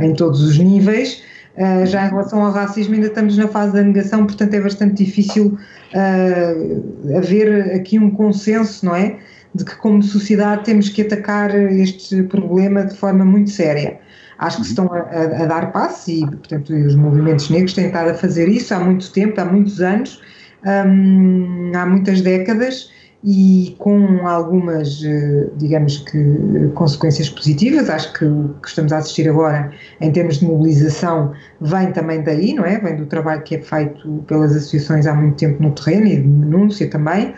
[0.01, 1.23] em todos os níveis,
[1.57, 5.05] Uh, já em relação ao racismo, ainda estamos na fase da negação, portanto é bastante
[5.05, 5.59] difícil
[5.93, 9.19] uh, haver aqui um consenso, não é?
[9.53, 13.99] De que, como sociedade, temos que atacar este problema de forma muito séria.
[14.39, 15.01] Acho que estão a,
[15.43, 19.13] a, dar passos e, portanto, os movimentos negros têm estado a fazer isso há muito
[19.13, 20.23] tempo, há muitos anos,
[20.65, 22.91] um, há muitas décadas
[23.23, 27.91] e com algumas, eh, digamos que, consequências positivas.
[27.91, 32.55] Acho que o que estamos a assistir agora, em termos de mobilização, vem também daí,
[32.55, 32.79] não é?
[32.79, 36.29] Vem do trabalho que é feito pelas associações há muito tempo no terreno e de
[36.29, 37.35] denúncia também.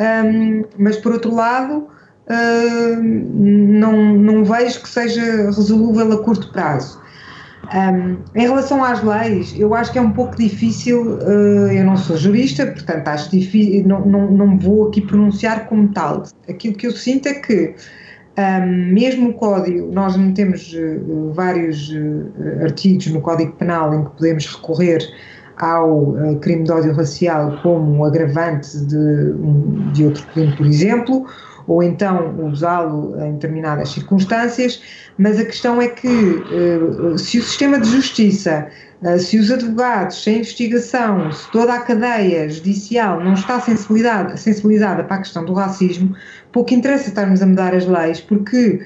[0.00, 1.86] Um, mas, por outro lado,
[3.02, 6.99] não, não vejo que seja resolúvel a curto prazo.
[7.72, 11.96] Um, em relação às leis, eu acho que é um pouco difícil, uh, eu não
[11.96, 16.24] sou jurista, portanto acho difícil, não, não, não vou aqui pronunciar como tal.
[16.48, 17.74] Aquilo que eu sinto é que
[18.36, 24.04] um, mesmo o código, nós não temos uh, vários uh, artigos no Código Penal em
[24.04, 24.98] que podemos recorrer
[25.56, 29.34] ao crime de ódio racial como um agravante de,
[29.92, 31.26] de outro crime, por exemplo,
[31.70, 34.82] ou então usá-lo em determinadas circunstâncias,
[35.16, 38.66] mas a questão é que eh, se o sistema de justiça,
[39.04, 44.36] eh, se os advogados, se a investigação, se toda a cadeia judicial não está sensibilizada,
[44.36, 46.12] sensibilizada para a questão do racismo,
[46.50, 48.84] pouco interessa estarmos a mudar as leis, porque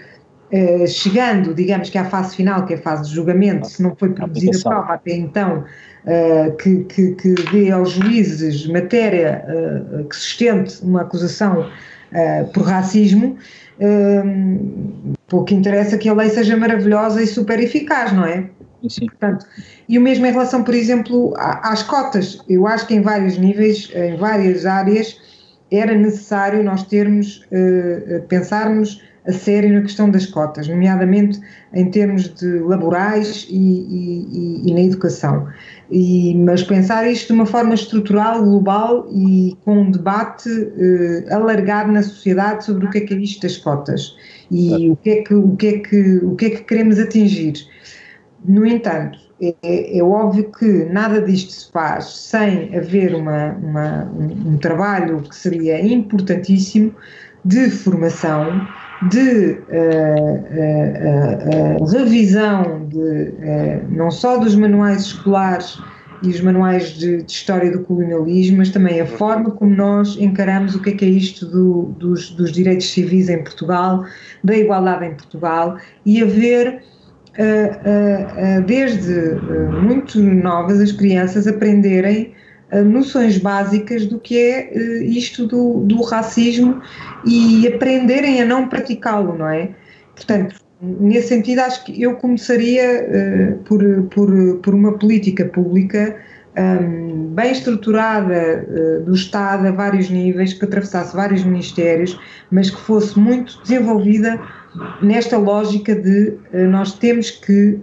[0.53, 3.97] eh, chegando, digamos que à fase final, que é a fase de julgamento, se não
[3.97, 5.65] foi produzida prova até então,
[6.59, 9.43] que, que, que dê aos juízes matéria
[10.07, 11.71] que sustente uma acusação
[12.15, 13.37] uh, por racismo,
[13.79, 18.49] uh, pouco interessa que a lei seja maravilhosa e super eficaz, não é?
[18.89, 19.07] Sim.
[19.07, 19.47] Portanto,
[19.89, 22.39] e o mesmo em relação, por exemplo, às cotas.
[22.49, 25.19] Eu acho que em vários níveis, em várias áreas,
[25.71, 31.41] era necessário nós termos, uh, pensarmos a sério na questão das cotas, nomeadamente
[31.73, 35.49] em termos de laborais e, e, e na educação.
[35.91, 41.93] E, mas pensar isto de uma forma estrutural, global e com um debate eh, alargado
[41.93, 44.17] na sociedade sobre o que é que é isto das cotas
[44.51, 47.55] e o que é que, o que, é que, o que, é que queremos atingir.
[48.45, 54.55] No entanto, é, é, óbvio que nada disto se faz sem haver uma, uma um,
[54.55, 56.95] um trabalho que seria importantíssimo
[57.45, 58.67] de formação
[59.03, 59.81] de uh,
[61.79, 63.33] uh, uh, revisão de,
[63.91, 65.79] não só dos manuais escolares
[66.23, 70.75] e os manuais de, de, história do colonialismo, mas também a forma como nós encaramos
[70.75, 74.05] o que é, que é isto do, dos, dos, direitos civis em Portugal,
[74.43, 75.77] da igualdade em Portugal
[76.07, 76.83] e haver
[78.65, 79.13] desde
[79.83, 82.33] muito novas as crianças aprenderem
[82.83, 86.81] noções básicas do que é uh, isto do, do, racismo
[87.25, 89.71] e aprenderem a não praticá-lo, não é?
[90.15, 96.17] Portanto, nesse sentido, acho que eu começaria uh, por, por, por uma política pública
[96.57, 102.19] um, bem estruturada uh, do Estado a vários níveis, que atravessasse vários ministérios,
[102.51, 104.41] mas que fosse muito desenvolvida
[105.01, 106.35] nesta lógica de
[106.69, 107.79] nós temos que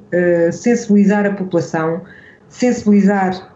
[0.51, 2.01] sensibilizar a população,
[2.49, 3.51] sensibilizar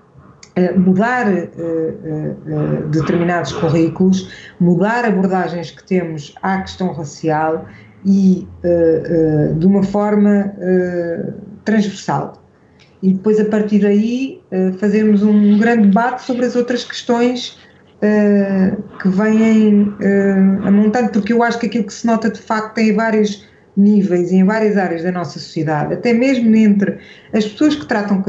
[0.77, 7.65] mudar uh, uh, determinados currículos, mudar abordagens que temos à questão racial
[8.05, 8.47] e
[9.57, 10.53] de uma forma
[11.63, 12.43] transversal.
[13.01, 14.43] E depois, a partir daí,
[14.77, 17.57] fazermos um grande debate sobre as outras questões
[19.01, 19.91] que vêm
[20.63, 24.31] a montante, porque eu acho que aquilo que se nota de facto em vários níveis
[24.31, 26.99] e em várias áreas da nossa sociedade, até mesmo entre
[27.33, 28.21] as pessoas que tratam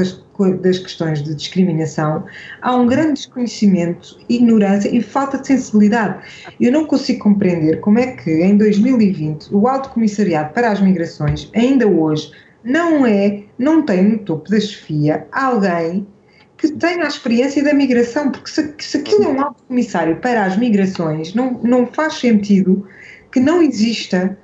[0.60, 2.24] das questões de discriminação,
[2.60, 6.24] há um grande desconhecimento, ignorância e falta de sensibilidade.
[6.60, 11.50] Eu não consigo compreender como é que em 2020 o Alto Comissariado para as Migrações,
[11.54, 12.30] ainda hoje,
[12.62, 16.06] não é, não tem no topo da chefia alguém
[16.56, 20.44] que tenha a experiência da migração, porque se, se aquilo é um alto comissário para
[20.44, 22.86] as migrações, não, não faz sentido
[23.30, 24.38] que não exista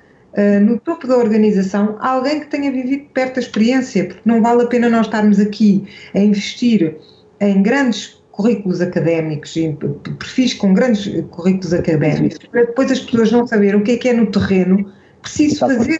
[0.63, 4.67] no topo da organização alguém que tenha vivido perto da experiência, porque não vale a
[4.67, 6.97] pena nós estarmos aqui a investir
[7.41, 9.77] em grandes currículos académicos e
[10.19, 14.09] perfis com grandes currículos académicos, para depois as pessoas não saberem o que é que
[14.09, 14.91] é no terreno.
[15.21, 15.99] Preciso fazer,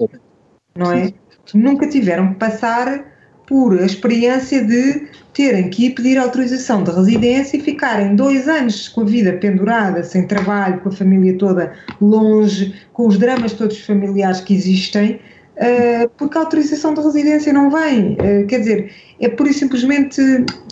[0.75, 1.13] não é?
[1.55, 3.12] Nunca tiveram que passar
[3.53, 8.89] por a experiência de terem que ir pedir autorização de residência e ficarem dois anos
[8.89, 13.79] com a vida pendurada, sem trabalho, com a família toda longe, com os dramas todos
[13.81, 15.21] familiares que existem,
[15.59, 18.13] uh, porque a autorização de residência não vem.
[18.13, 18.91] Uh, quer dizer,
[19.21, 20.19] é pura e simplesmente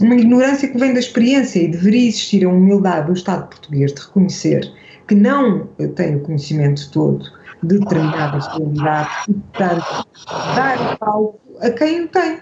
[0.01, 4.01] uma ignorância que vem da experiência e deveria existir a humildade do Estado português de
[4.01, 4.63] reconhecer
[5.07, 7.27] que não tem o conhecimento todo
[7.63, 10.07] de determinadas realidades e, portanto,
[10.57, 12.39] dar palco a quem o tem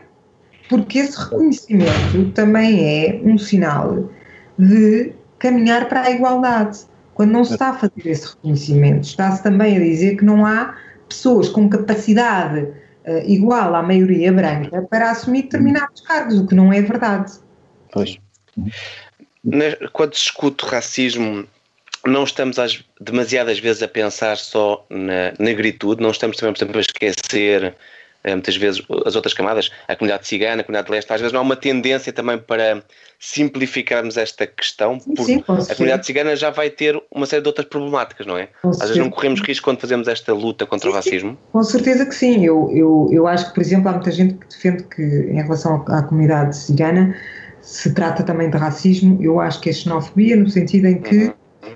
[0.69, 4.11] porque esse reconhecimento também é um sinal
[4.59, 6.81] de caminhar para a igualdade.
[7.14, 10.77] Quando não se está a fazer esse reconhecimento, está-se também a dizer que não há
[11.09, 16.73] pessoas com capacidade uh, igual à maioria branca para assumir determinados cargos, o que não
[16.73, 17.33] é verdade.
[17.93, 18.19] Pois.
[19.93, 21.47] Quando se discute racismo,
[22.07, 26.79] não estamos às, demasiadas vezes a pensar só na negritude, não estamos também, por exemplo,
[26.79, 27.75] a esquecer
[28.27, 31.41] muitas vezes as outras camadas, a comunidade cigana, a comunidade de leste, às vezes não
[31.41, 32.83] há uma tendência também para
[33.19, 37.66] simplificarmos esta questão, porque Sim, a comunidade cigana já vai ter uma série de outras
[37.66, 38.49] problemáticas, não é?
[38.62, 41.39] Com às vezes não corremos risco quando fazemos esta luta contra sim, o racismo.
[41.53, 42.45] Com certeza que sim.
[42.45, 45.85] Eu, eu, eu acho que, por exemplo, há muita gente que defende que, em relação
[45.89, 47.16] à comunidade cigana,
[47.61, 49.19] se trata também de racismo.
[49.21, 51.16] Eu acho que é xenofobia, no sentido em que.
[51.16, 51.35] Uhum.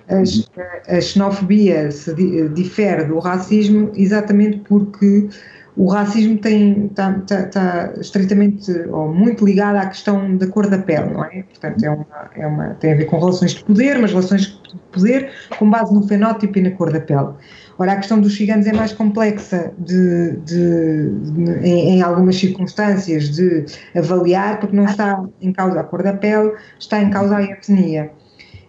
[0.09, 2.15] A, a xenofobia se
[2.55, 5.29] difere do racismo exatamente porque
[5.75, 11.11] o racismo está, está, está, estritamente ou muito ligado à questão da cor da pele,
[11.15, 11.45] não é?
[11.45, 12.07] Portanto, é uma,
[12.37, 15.95] é uma, tem a ver com relações de poder, mas relações de poder com base
[15.95, 17.31] no fenótipo e na cor da pele.
[17.79, 23.31] Ora, a questão dos ciganos é mais complexa de, de, de em, em, algumas circunstâncias
[23.31, 23.65] de
[23.97, 28.11] avaliar, porque não está em causa a cor da pele, está em causa a etnia.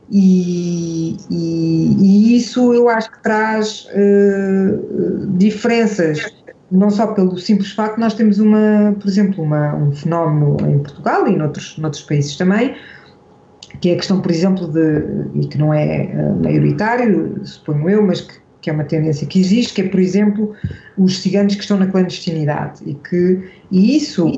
[0.10, 6.43] E, e, e isso eu acho que traz uh, diferenças
[6.74, 11.28] não só pelo simples facto, nós temos uma, por exemplo, uma, um fenómeno em Portugal
[11.28, 12.76] e noutros, noutros países também,
[13.80, 18.02] que é a questão, por exemplo, de, e que não é uh, maioritário, suponho eu,
[18.02, 20.56] mas que, que, é uma tendência que existe, que é, por exemplo,
[20.98, 24.32] os ciganos que estão na clandestinidade e que e isso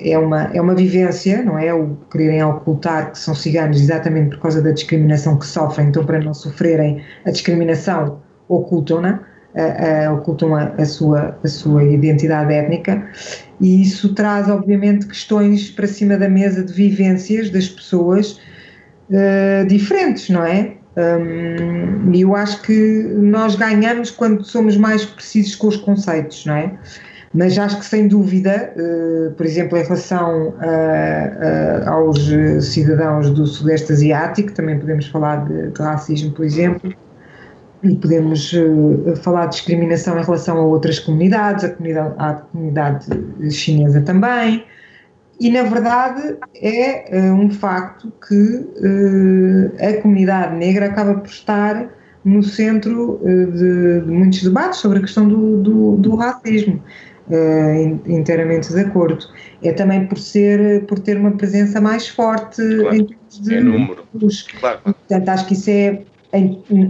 [0.00, 1.72] é uma, é uma vivência, não é?
[1.72, 6.18] O quererem ocultar que são ciganos exatamente por causa da discriminação que sofrem, então para
[6.18, 13.08] não sofrerem a discriminação ocultam-na uh, ocultam a, a, sua, a sua identidade étnica
[13.60, 18.38] e isso traz, obviamente, questões para cima da mesa de vivências das pessoas
[19.10, 20.74] uh, diferentes, não é?
[20.96, 26.54] Um, e eu acho que nós ganhamos quando somos mais precisos com os conceitos, não
[26.54, 26.72] é?
[27.34, 30.54] Mas acho que sem dúvida, uh, por exemplo, em relação
[31.86, 32.18] aos
[32.62, 36.94] cidadãos do Sudeste Asiático, também podemos falar de, de racismo, por exemplo,
[37.90, 43.06] e podemos uh, falar de discriminação em relação a outras comunidades, a comunidade, a comunidade
[43.50, 44.64] chinesa também,
[45.38, 51.88] e na verdade é uh, um facto que uh, a comunidade negra acaba por estar
[52.24, 56.82] no centro de, de, muitos debates sobre a questão do, do, do racismo.
[58.04, 59.24] inteiramente de acordo.
[59.62, 62.96] É também por ser, por ter uma presença mais forte claro.
[62.96, 64.42] em termos de números.
[64.58, 64.80] Claro.
[64.82, 66.02] Portanto, acho que isso é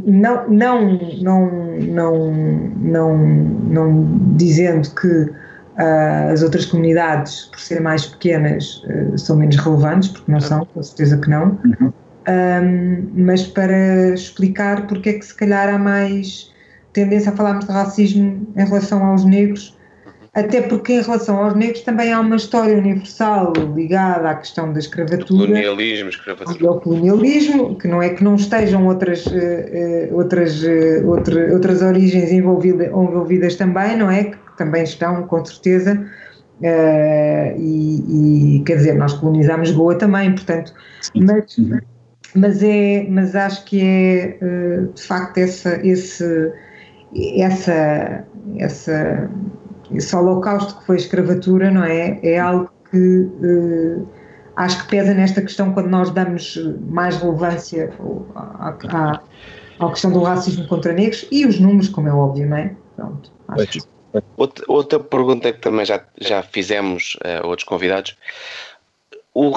[0.07, 2.35] não, não, não, não,
[2.77, 9.57] não, não dizendo que uh, as outras comunidades, por serem mais pequenas, uh, são menos
[9.57, 11.93] relevantes, porque não são, com certeza que não, uhum.
[12.29, 16.53] um, mas para explicar porque é que se calhar há mais
[16.93, 19.77] tendência a falarmos de racismo em relação aos negros
[20.37, 24.79] até porque em relação aos negros também há uma história universal ligada à questão da
[24.79, 25.47] escravatura.
[25.47, 26.69] Colonialismo, escravatura.
[26.69, 31.81] Ao colonialismo, que não é que não estejam outras, uh, uh, outras, uh, outra, outras
[31.81, 34.25] origens envolvida, envolvidas também, não é?
[34.25, 36.07] Que também estão, com certeza,
[36.59, 40.73] Uh, e, e, quer dizer, nós colonizámos Goa também, portanto,
[41.15, 41.55] mas,
[42.35, 46.51] mas, é, mas acho que é uh, de facto essa, esse,
[47.37, 48.25] essa,
[48.57, 49.31] essa,
[49.93, 52.19] esse holocausto que foi a escravatura, não é?
[52.23, 54.09] É algo que uh,
[54.57, 56.57] acho que pesa nesta questão quando nós damos
[56.89, 57.93] mais relevância
[58.35, 59.21] à, à,
[59.79, 62.75] à questão do racismo contra negros e os números, como é óbvio, não é?
[62.97, 63.97] Pronto, acho que
[64.37, 68.17] Outra, outra pergunta que também já, já fizemos a uh, outros convidados:
[69.35, 69.53] o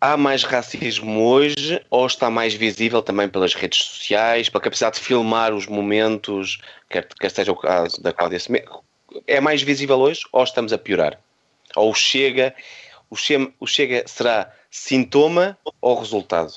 [0.00, 5.02] há mais racismo hoje ou está mais visível também pelas redes sociais, pela capacidade de
[5.02, 8.80] filmar os momentos, quer, quer seja o caso da Cláudia Semedo?
[9.26, 11.18] É mais visível hoje ou estamos a piorar?
[11.76, 12.54] Ou chega,
[13.08, 16.52] o chega, o chega será sintoma ou resultado?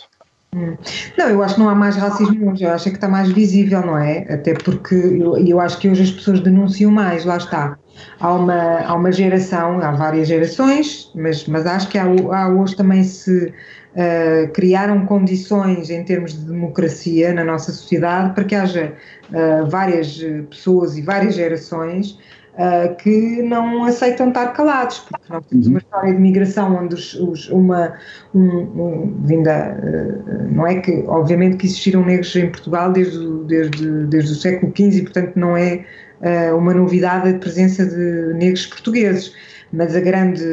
[1.18, 3.82] Não, eu acho que não há mais racismo hoje, eu acho que está mais visível,
[3.82, 4.20] não é?
[4.32, 7.78] Até porque eu, eu acho que hoje as pessoas denunciam mais, lá está.
[8.20, 12.76] Há uma, há uma geração, há várias gerações, mas, mas acho que há, há hoje
[12.76, 18.94] também se uh, criaram condições em termos de democracia na nossa sociedade para que haja
[19.30, 22.20] uh, várias pessoas e várias gerações
[22.54, 27.14] uh, que não aceitam estar calados, porque nós temos uma história de migração onde os,
[27.16, 27.94] os, uma
[28.34, 34.06] um, um, vinda, uh, não é que, obviamente que existiram negros em Portugal desde, desde,
[34.08, 35.86] desde o século XV e portanto não é
[36.22, 39.34] uh, uma novidade a presença de negros portugueses,
[39.72, 40.44] mas a grande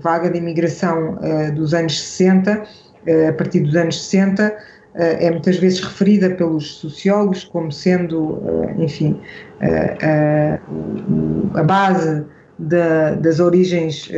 [0.00, 1.18] vaga de imigração
[1.56, 2.62] dos anos 60,
[3.28, 4.56] a partir dos anos 60,
[4.94, 8.42] é muitas vezes referida pelos sociólogos como sendo,
[8.78, 9.20] enfim,
[11.54, 12.24] a base
[12.58, 14.10] da, das origens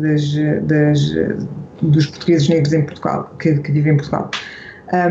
[0.00, 1.00] das, das,
[1.82, 4.30] dos portugueses negros em Portugal, que, que vivem em Portugal,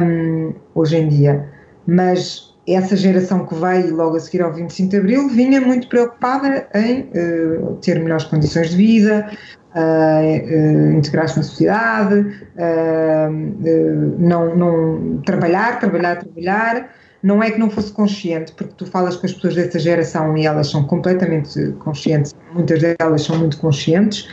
[0.02, 1.46] um, hoje em dia.
[1.86, 6.68] Mas essa geração que veio logo a seguir ao 25 de Abril vinha muito preocupada
[6.76, 9.30] em uh, ter melhores condições de vida,
[9.74, 12.26] uh, uh, integrar-se na sociedade,
[14.18, 16.90] não, não trabalhar, trabalhar, trabalhar,
[17.24, 20.46] não é que não fosse consciente, porque tu falas com as pessoas dessa geração e
[20.46, 24.28] elas são completamente conscientes, muitas delas são muito conscientes,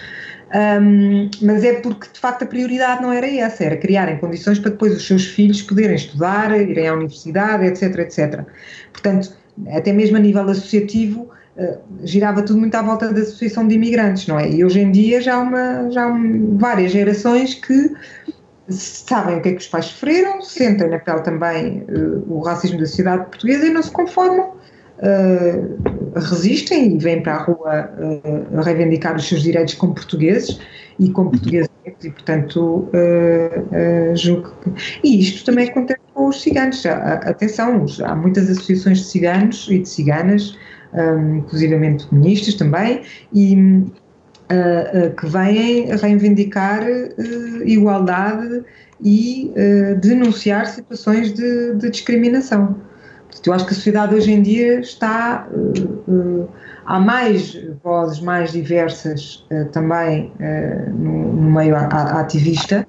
[0.55, 4.71] um, mas é porque de facto a prioridade não era essa, era criarem condições para
[4.71, 8.45] depois os seus filhos poderem estudar, irem à universidade, etc, etc.
[8.93, 9.37] Portanto,
[9.73, 14.29] até mesmo a nível associativo, uh, girava tudo muito à volta da associação de imigrantes,
[14.29, 14.49] não é?
[14.49, 16.15] E hoje em dia já há, uma, já há
[16.53, 17.93] várias gerações que
[18.69, 22.79] sabem o que é que os pais sofreram, sentem na pele também uh, o racismo
[22.79, 24.54] da sociedade portuguesa e não se conformam,
[24.99, 30.61] uh, resistem e vêm para a rua uh, reivindicar os seus direitos como portugueses
[30.99, 31.71] e como portugueses
[32.03, 32.89] e portanto
[34.15, 34.71] julgo que...
[35.03, 39.89] E isto também acontece com os ciganos, atenção, há muitas associações de ciganos e de
[39.89, 40.57] ciganas,
[40.93, 48.63] um, inclusivamente feministas também, e uh, uh, que vêm reivindicar uh, igualdade
[49.03, 49.53] e
[50.01, 52.77] denunciar situações de, de, discriminação.
[53.35, 55.49] Portanto, eu acho que a sociedade hoje em dia está.
[56.87, 60.33] há mais vozes mais diversas também
[60.97, 62.87] no, no, meio ativista.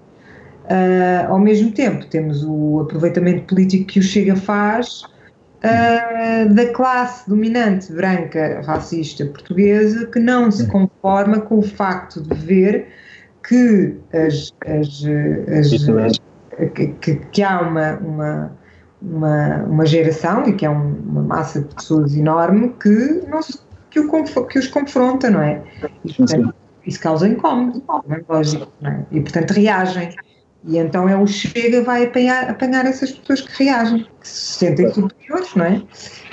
[1.27, 5.03] ao mesmo tempo, temos o aproveitamento político que o Chega faz
[5.65, 12.35] uh, da classe dominante branca racista portuguesa que não se conforma com o facto de
[12.35, 12.87] ver
[13.47, 15.03] que, as, as,
[15.59, 16.19] as,
[16.73, 18.51] que, que, há uma, uma,
[19.05, 23.99] uma, uma, geração e que é uma massa de pessoas enorme que, não se, que,
[23.99, 25.61] o, que os confronta, não é?
[26.03, 26.53] E, portanto,
[26.85, 29.05] isso causa incómodo, é lógico, não é?
[29.11, 30.15] E portanto reagem.
[30.67, 34.91] E então é o Chega vai apanhar, apanhar essas pessoas que reagem, que se sentem
[34.91, 35.81] superiores, não é?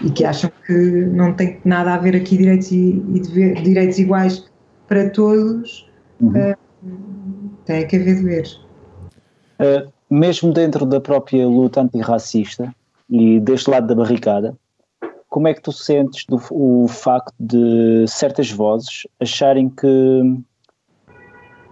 [0.03, 3.99] E que acham que não tem nada a ver aqui direitos, e, e dever, direitos
[3.99, 4.45] iguais
[4.89, 6.31] para todos, uhum.
[6.31, 6.57] uh,
[7.67, 8.53] tem que haver deveres.
[9.61, 12.75] Uh, mesmo dentro da própria luta antirracista
[13.09, 14.55] e deste lado da barricada,
[15.29, 19.89] como é que tu sentes do, o facto de certas vozes acharem que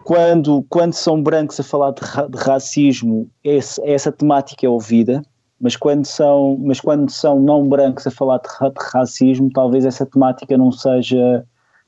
[0.05, 5.23] quando, quando são brancos a falar de, ra de racismo, esse, essa temática é ouvida,
[5.61, 9.85] mas quando são, mas quando são não brancos a falar de, ra de racismo, talvez
[9.85, 11.45] essa temática não seja,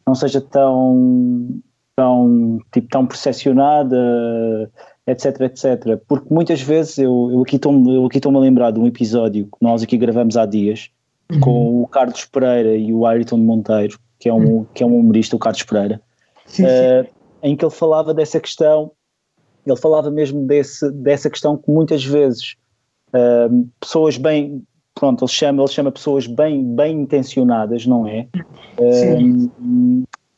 [0.07, 1.59] não seja tão,
[1.97, 3.97] tão, tipo, tão percepcionada,
[5.07, 6.01] etc, etc.
[6.07, 9.97] Porque muitas vezes eu, eu aqui estou-me a lembrar de um episódio que nós aqui
[9.97, 10.91] gravamos há dias
[11.31, 11.41] uhum.
[11.41, 14.67] com o Carlos Pereira e o Ayrton Monteiro, que é um, uhum.
[14.75, 16.01] que é um humorista, o Carlos Pereira.
[16.47, 16.69] Sim, sim.
[16.69, 17.07] Uh,
[17.43, 18.93] em que ele falava dessa questão,
[19.67, 22.55] ele falava mesmo desse, dessa questão que muitas vezes
[23.09, 24.63] uh, pessoas bem,
[24.95, 28.29] pronto, ele chama, ele chama pessoas bem, bem intencionadas, não é?
[28.79, 29.49] Uh,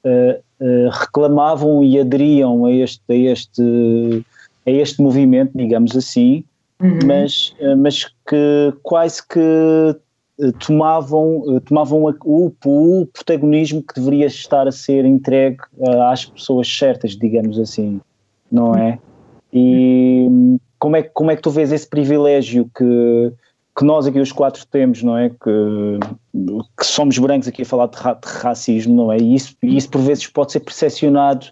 [0.06, 4.24] uh, uh, reclamavam e aderiam a este, a este,
[4.66, 6.44] a este movimento, digamos assim,
[6.80, 6.98] uhum.
[7.06, 9.40] mas, uh, mas que quase que
[10.58, 15.58] tomavam, tomavam o, o, protagonismo que deveria estar a ser entregue
[16.10, 18.00] às pessoas certas, digamos assim,
[18.50, 18.98] não é?
[19.52, 23.32] E como é, como é que tu vês esse privilégio que,
[23.78, 25.30] que nós aqui os quatro temos, não é?
[25.30, 26.00] Que,
[26.78, 29.18] que somos brancos aqui a falar de, ra de racismo, não é?
[29.18, 31.46] E isso, e isso por vezes pode ser percepcionado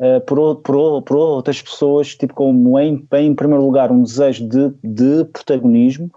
[0.00, 4.72] uh, por, por, por outras pessoas, tipo como em, em primeiro lugar um desejo de,
[4.82, 6.10] de protagonismo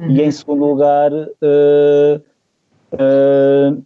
[0.00, 0.10] uhum.
[0.10, 2.22] e em segundo lugar uh,
[2.92, 3.82] uh,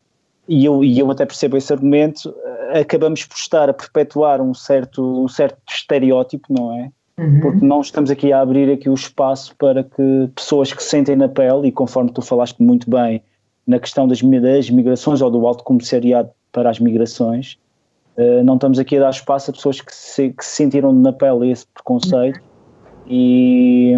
[0.47, 2.35] e eu, e eu até percebo esse argumento,
[2.79, 6.91] acabamos por estar a perpetuar um certo, um certo estereótipo, não é?
[7.19, 7.41] Uhum.
[7.41, 11.29] Porque não estamos aqui a abrir aqui o espaço para que pessoas que sentem na
[11.29, 13.23] pele, e conforme tu falaste muito bem
[13.67, 17.57] na questão das, das migrações ou do alto comissariado para as migrações,
[18.19, 21.13] uh, não estamos aqui a dar espaço a pessoas que se, que se sentiram na
[21.13, 22.41] pele esse preconceito
[23.07, 23.95] e,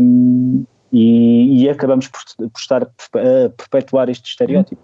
[0.93, 2.89] e, e, acabamos por, por estar a
[3.57, 4.81] perpetuar este estereótipo.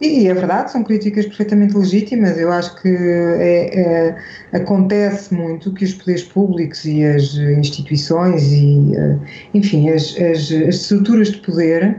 [0.00, 2.38] E é verdade, são críticas perfeitamente legítimas.
[2.38, 4.16] Eu acho que é, é,
[4.52, 9.18] acontece muito que os poderes públicos e as instituições e, eh,
[9.54, 11.96] enfim, as, as, as estruturas de poder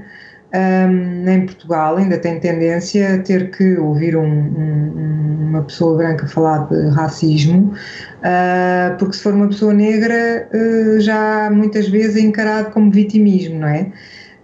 [0.54, 6.28] um, em Portugal ainda têm tendência a ter que ouvir um, um, uma pessoa branca
[6.28, 7.74] falar de racismo,
[8.20, 13.60] uh, porque se for uma pessoa negra uh, já muitas vezes é encarado como vitimismo,
[13.60, 13.92] não é?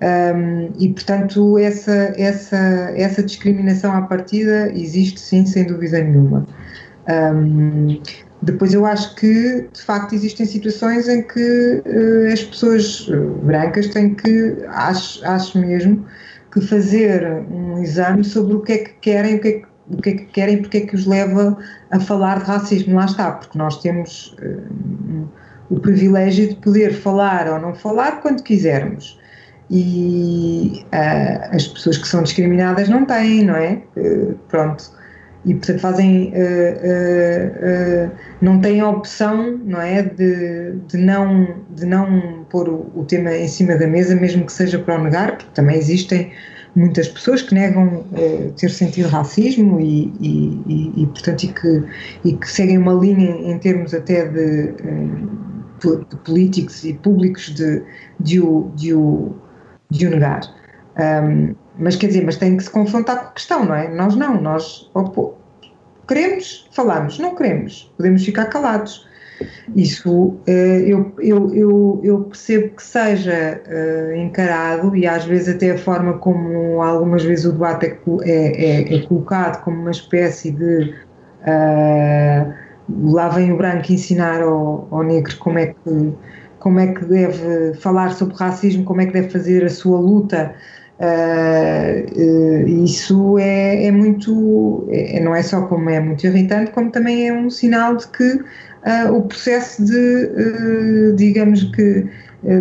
[0.02, 2.58] Um, e, portanto, essa, essa,
[2.96, 6.46] essa discriminação à partida existe sim, sem dúvida nenhuma.
[7.10, 8.02] Um,
[8.46, 13.10] depois, eu acho que, de facto, existem situações em que uh, as pessoas
[13.44, 16.06] brancas têm que, acho, acho mesmo,
[16.52, 20.02] que fazer um exame sobre o que é que querem, o que é que, o
[20.02, 21.58] que, é que querem, porque é que os leva
[21.92, 22.96] a falar de racismo.
[22.96, 25.28] Lá está, porque nós temos uh,
[25.70, 29.20] o privilégio de poder falar ou não falar quando quisermos
[29.70, 33.82] e uh, as pessoas que são discriminadas não têm, não é?
[33.98, 34.92] Uh, pronto.
[35.46, 40.02] E portanto fazem, uh, não têm a opção, não é?
[40.02, 44.52] De, de, não, de não pôr o, o, tema em cima da mesa, mesmo que
[44.52, 46.32] seja para o negar, porque também existem
[46.76, 48.04] muitas pessoas que negam
[48.58, 51.84] ter sentido racismo e, e, e, e portanto, e que,
[52.26, 57.82] e que seguem uma linha em termos até de, de políticos e públicos de,
[58.20, 59.36] de, o, de o
[59.90, 60.42] de o negar.
[60.98, 63.88] Um, mas quer dizer, mas tem que se confrontar com a questão, não é?
[63.90, 65.36] Nós não, nós opo,
[66.08, 69.06] queremos, falamos, não queremos, podemos ficar calados.
[69.76, 75.72] Isso uh, eu, eu, eu, eu, percebo que seja uh, encarado e às vezes até
[75.72, 80.52] a forma como algumas vezes o debate é, é, é, é colocado como uma espécie
[80.52, 80.94] de
[81.42, 82.54] uh,
[83.12, 86.14] lá vem o branco ensinar ao, ao negro como é que
[86.66, 90.56] como é que deve falar sobre racismo, como é que deve fazer a sua luta.
[90.98, 96.90] Uh, uh, isso é, é muito, é, não é só como é muito irritante, como
[96.90, 102.06] também é um sinal de que uh, o processo de, digamos que,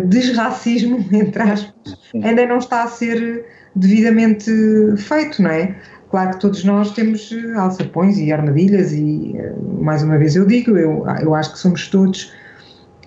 [0.07, 1.73] desracismo, entre aspas,
[2.21, 4.51] ainda não está a ser devidamente
[4.97, 5.75] feito, não é?
[6.09, 9.35] Claro que todos nós temos alçapões e armadilhas e,
[9.79, 12.33] mais uma vez eu digo, eu, eu acho que somos todos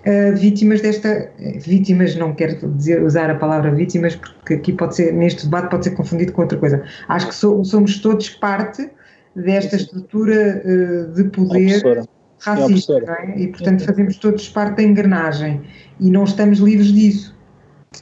[0.05, 1.31] uh, vítimas desta.
[1.59, 5.85] Vítimas, não quero dizer, usar a palavra vítimas, porque aqui pode ser, neste debate, pode
[5.85, 6.83] ser confundido com outra coisa.
[7.07, 8.89] Acho que so, somos todos parte
[9.35, 12.07] desta estrutura uh, de poder
[12.39, 13.37] racista, é?
[13.37, 15.61] e portanto fazemos todos parte da engrenagem
[15.99, 17.35] e não estamos livres disso.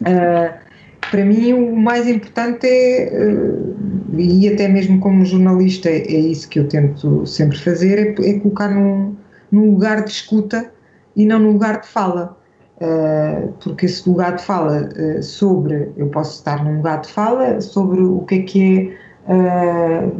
[0.02, 0.68] Uh,
[1.10, 3.12] para mim, o mais importante é,
[4.18, 8.70] e até mesmo como jornalista, é isso que eu tento sempre fazer, é, é colocar
[8.70, 9.16] num,
[9.52, 10.72] num lugar de escuta
[11.18, 12.38] e não no lugar de fala.
[12.80, 17.60] Uh, porque esse lugar de fala uh, sobre, eu posso estar num lugar de fala
[17.60, 18.96] sobre o que é que
[19.28, 20.16] é uh,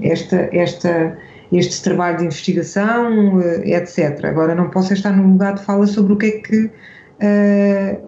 [0.00, 1.18] esta, esta,
[1.52, 4.24] este trabalho de investigação, etc.
[4.24, 6.70] Agora não posso estar num lugar de fala sobre o que é que,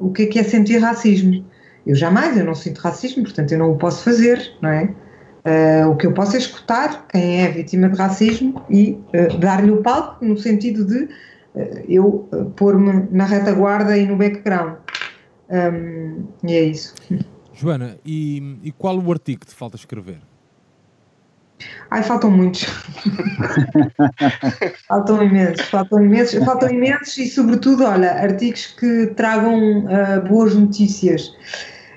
[0.01, 1.45] o que, é, que é sentir racismo.
[1.87, 4.89] Eu jamais, eu não sinto racismo, portanto eu não o posso fazer, não é?
[5.87, 8.99] o que eu posso é escutar quem é vítima de racismo e
[9.39, 11.09] dar-lhe o palco no sentido de
[11.89, 14.77] eu eh, pôr-me na retaguarda e no background.
[15.51, 16.95] Um, e é isso.
[17.53, 20.21] Joana, e, e qual o artigo que te falta escrever?
[21.91, 22.63] Ai, faltam muitos.
[24.89, 31.29] faltam imensos, faltam imensos, faltam imensos e, sobretudo, olha, artigos que tragam uh, boas notícias.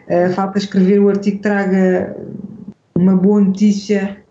[0.08, 2.16] Uh, falta escrever o artigo que traga
[2.94, 4.24] uma boa notícia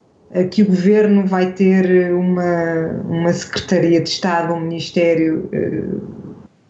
[0.50, 5.48] que o governo vai ter uma, uma Secretaria de Estado, um Ministério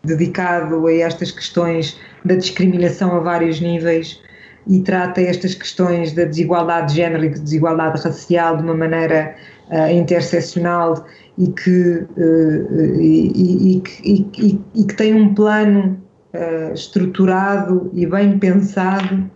[0.05, 4.21] dedicado a estas questões da discriminação a vários níveis
[4.67, 9.35] e trata estas questões da desigualdade de género e desigualdade racial de uma maneira
[9.71, 11.05] uh, interseccional
[11.37, 16.01] e que, uh, e, e, e, e, que tem um plano
[16.33, 19.31] uh, estruturado e bem pensado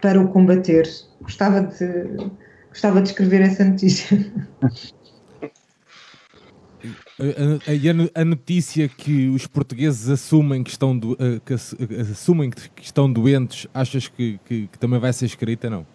[0.00, 0.84] para o combater.
[1.22, 2.30] Gostava de,
[2.70, 4.32] gostava de escrever essa notícia.
[8.14, 13.66] A, a, notícia que os portugueses assumem que estão, do, que assumem que estão doentes,
[13.74, 15.86] achas que, que, que também vai ser escrita, não?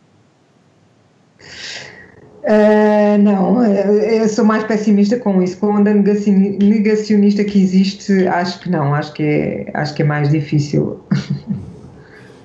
[2.43, 5.57] Uh, não, eu sou mais pessimista com isso.
[5.57, 10.05] Com a onda negacionista que existe, acho que não, acho que é, acho que é
[10.05, 11.03] mais difícil.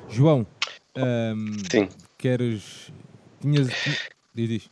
[0.08, 0.46] João,
[0.96, 1.88] um, Sim.
[2.16, 2.90] queres.
[3.42, 3.68] Tinhas.
[4.34, 4.70] Diz, diz.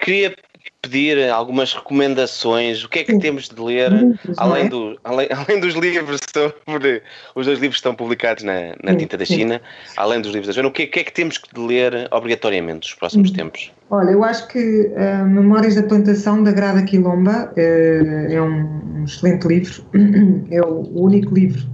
[0.00, 0.34] Queria
[0.82, 2.84] pedir algumas recomendações.
[2.84, 3.90] O que é que temos de ler,
[4.36, 4.68] além, é?
[4.68, 7.02] do, além, além dos livros sobre.
[7.34, 9.60] Os dois livros que estão publicados na, na Tinta da China,
[9.96, 12.88] além dos livros da Joana, o que, é, que é que temos de ler obrigatoriamente
[12.88, 13.36] nos próximos uhum.
[13.36, 13.72] tempos?
[13.90, 19.04] Olha, eu acho que uh, Memórias da Plantação da Grada Quilomba uh, é um, um,
[19.04, 19.84] excelente livro.
[20.50, 21.66] É o único livro,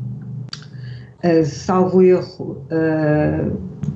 [1.24, 2.66] uh, salvo erro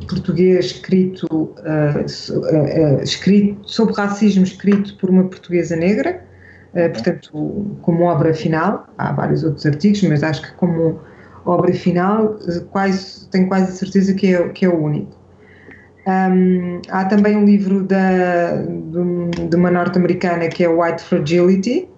[0.08, 1.56] português escrito, uh,
[1.98, 6.22] uh, escrito sobre racismo escrito por uma portuguesa negra,
[6.72, 11.00] uh, portanto, como obra final, há vários outros artigos, mas acho que como
[11.44, 12.36] obra final,
[12.70, 15.16] quase, tenho quase a certeza que é, que é o único.
[16.06, 21.88] Um, há também um livro da, de, de uma norte-americana que é White Fragility,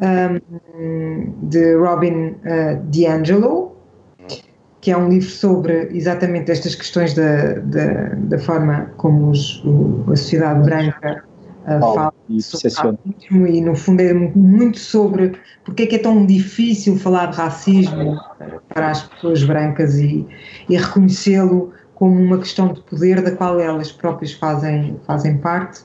[0.00, 3.67] um, de Robin uh, DiAngelo,
[4.80, 10.04] que é um livro sobre exatamente estas questões da, da, da forma como os, o,
[10.06, 11.24] a sociedade branca
[11.64, 15.32] uh, fala sobre racismo e no fundo é muito sobre
[15.64, 18.16] porque é que é tão difícil falar de racismo
[18.68, 20.26] para as pessoas brancas e,
[20.68, 25.80] e reconhecê-lo como uma questão de poder da qual elas próprias fazem, fazem parte.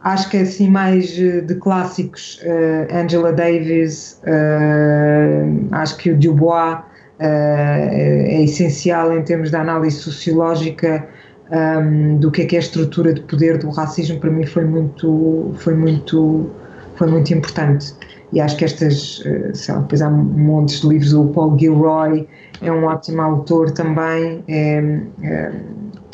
[0.00, 6.18] Acho que é assim mais eh, de clássicos, uh, Angela Davis, uh, acho que o
[6.18, 6.78] Dubois
[7.24, 11.06] é, é essencial em termos de análise sociológica
[11.52, 14.64] um, do que é que é a estrutura de poder do racismo para mim foi
[14.64, 16.50] muito foi muito
[16.96, 17.94] foi muito importante.
[18.32, 22.26] E acho que estas eh, sei lá, depois há montes de livros o Paul Gilroy
[22.62, 24.78] é um ótimo autor também é,
[25.22, 25.52] é,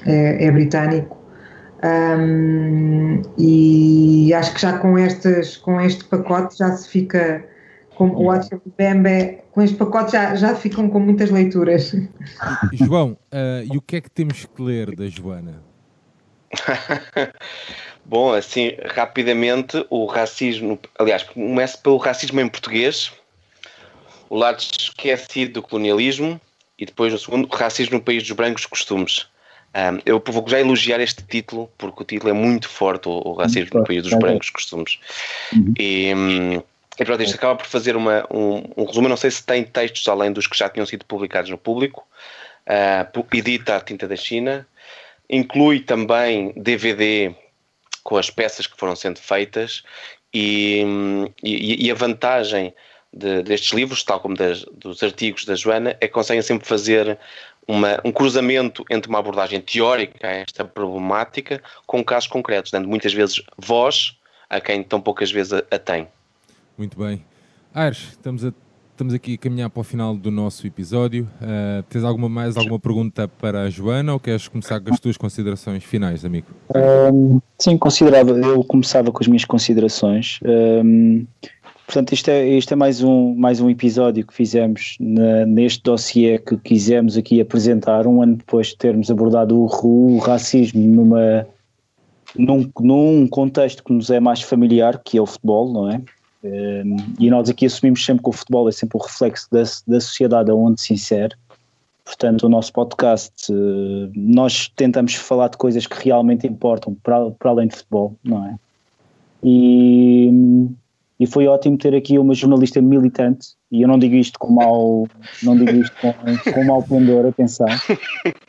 [0.07, 1.17] é, é britânico.
[1.85, 7.45] Um, e acho que já com estas com este pacote já se fica
[7.99, 11.93] com o WhatsApp Bembe, com este pacote já, já ficam com muitas leituras.
[12.73, 15.61] João, uh, e o que é que temos que ler da Joana?
[18.07, 23.13] Bom, assim, rapidamente, o racismo, aliás, começa pelo racismo em português,
[24.31, 26.41] o lado esquecido do colonialismo,
[26.79, 29.27] e depois, no segundo, o racismo no país dos brancos costumes.
[29.75, 33.33] Um, eu vou já elogiar este título, porque o título é muito forte, o, o
[33.33, 35.01] racismo no país dos brancos costumes.
[35.53, 35.75] Uhum.
[35.77, 36.63] E, um,
[36.99, 39.09] e pronto, isto acaba por fazer uma, um, um resumo.
[39.09, 42.07] não sei se tem textos além dos que já tinham sido publicados no público.
[42.67, 44.67] Uh, edita a Tinta da China.
[45.31, 47.35] Inclui também DVD
[48.03, 49.85] com as peças que foram sendo feitas.
[50.35, 50.85] E,
[51.43, 52.75] e, e a vantagem
[53.13, 57.17] de, destes livros, tal como das, dos artigos da Joana, é que conseguem sempre fazer
[57.67, 63.13] uma, um cruzamento entre uma abordagem teórica a esta problemática com casos concretos, dando muitas
[63.13, 64.17] vezes voz
[64.51, 66.09] a quem tão poucas vezes a, a tem.
[66.79, 67.25] Muito bem.
[67.75, 68.53] Aires, estamos, a,
[68.93, 71.29] estamos aqui a caminhar para o final do nosso episódio.
[71.43, 75.17] Uh, tens alguma mais alguma pergunta para a Joana ou queres começar com as tuas
[75.17, 76.47] considerações finais, amigo?
[77.13, 78.31] Um, sim, considerava.
[78.31, 80.39] Eu começava com as minhas considerações.
[80.45, 81.27] Um,
[81.85, 86.39] portanto, isto é, isto é mais, um, mais um episódio que fizemos na, neste dossiê
[86.39, 91.45] que quisemos aqui apresentar, um ano depois de termos abordado o, o racismo numa,
[92.37, 96.01] num, num contexto que nos é mais familiar, que é o futebol, não é?
[97.19, 100.51] E nós aqui assumimos sempre que o futebol é sempre o reflexo da, da sociedade
[100.51, 101.35] aonde se insere.
[102.05, 107.51] Portanto, o nosso podcast, eh, nós tentamos falar de coisas que realmente importam para, para
[107.51, 108.57] além de futebol, não é?
[109.45, 110.31] E,
[111.19, 115.07] e foi ótimo ter aqui uma jornalista militante, e eu não digo isto com mal,
[115.43, 117.67] não digo isto com, com mal pendor, atenção.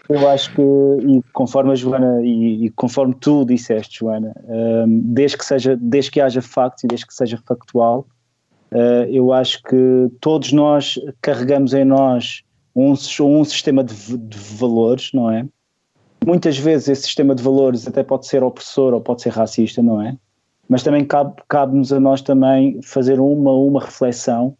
[0.07, 5.37] Eu acho que, e conforme a Joana, e, e conforme tu disseste, Joana, um, desde,
[5.37, 8.07] que seja, desde que haja factos e desde que seja factual,
[8.71, 12.43] uh, eu acho que todos nós carregamos em nós
[12.75, 15.45] um, um sistema de, de valores, não é?
[16.25, 20.01] muitas vezes esse sistema de valores até pode ser opressor ou pode ser racista, não
[20.01, 20.15] é?
[20.69, 24.55] Mas também cabe-nos cabe a nós também fazer uma, uma reflexão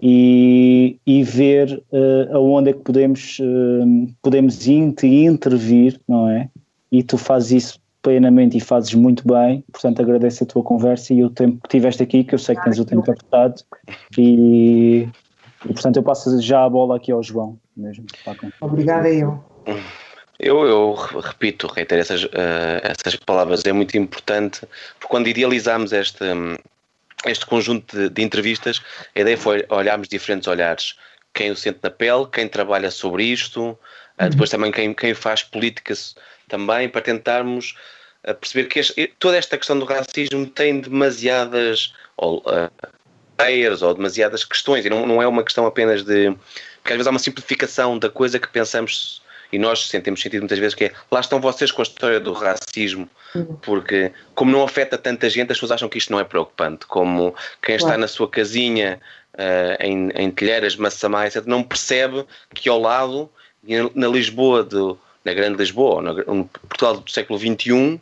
[0.00, 6.48] e, e ver uh, aonde é que podemos, uh, podemos intervir, não é?
[6.90, 11.22] E tu fazes isso plenamente e fazes muito bem, portanto agradeço a tua conversa e
[11.22, 13.62] o tempo que tiveste aqui, que eu sei que tens o tempo apertado
[14.18, 15.08] e,
[15.64, 18.04] e portanto eu passo já a bola aqui ao João mesmo.
[18.60, 19.38] Obrigada eu.
[20.42, 22.28] Eu, eu repito, reitero essas, uh,
[22.82, 24.66] essas palavras, é muito importante,
[24.98, 26.24] porque quando idealizamos este,
[27.24, 28.82] este conjunto de, de, entrevistas,
[29.14, 30.96] a ideia foi olharmos diferentes olhares.
[31.32, 33.78] Quem o sente na pele, quem trabalha sobre isto,
[34.20, 36.16] uh, depois também quem, quem faz políticas
[36.48, 37.76] também, para tentarmos
[38.26, 42.42] uh, perceber que este, toda esta questão do racismo tem demasiadas ou,
[43.38, 46.32] layers ou demasiadas questões, e não, não é uma questão apenas de.
[46.82, 49.21] Porque às vezes há uma simplificação da coisa que pensamos
[49.52, 52.32] e nós sentimos sentido muitas vezes que é lá estão vocês com a história do
[52.32, 53.08] racismo,
[53.60, 57.34] porque como não afeta tanta gente, as pessoas acham que isto não é preocupante, como
[57.62, 59.00] quem está na sua casinha
[59.34, 62.24] uh, em, em Telheiras, Massamá, etc., não percebe
[62.54, 63.30] que ao lado,
[63.94, 68.00] na Lisboa, do, na Grande Lisboa, no Portugal do século XXI,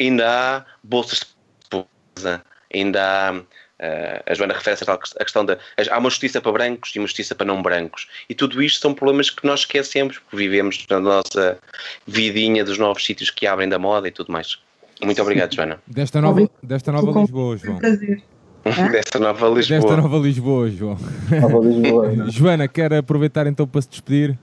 [0.00, 1.26] ainda há bolsas de
[1.70, 3.42] pobreza, ainda há
[3.80, 5.58] Uh, a Joana refere-se à questão da.
[5.90, 8.08] Há uma justiça para brancos e uma justiça para não brancos.
[8.28, 11.58] E tudo isto são problemas que nós esquecemos, porque vivemos na nossa
[12.06, 14.58] vidinha dos novos sítios que abrem da moda e tudo mais.
[15.02, 15.78] Muito obrigado, Joana.
[15.86, 17.78] Desta nova, desta nova Lisboa, João.
[17.78, 18.22] Prazer.
[18.92, 19.80] Desta nova Lisboa.
[19.80, 20.96] Desta nova Lisboa, João.
[21.38, 22.30] Nova Lisboa.
[22.30, 24.38] Joana, quer aproveitar então para se despedir?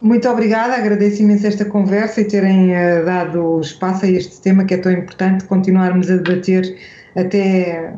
[0.00, 4.72] Muito obrigada, agradeço imenso esta conversa e terem uh, dado espaço a este tema que
[4.72, 6.74] é tão importante, continuarmos a debater
[7.14, 7.92] até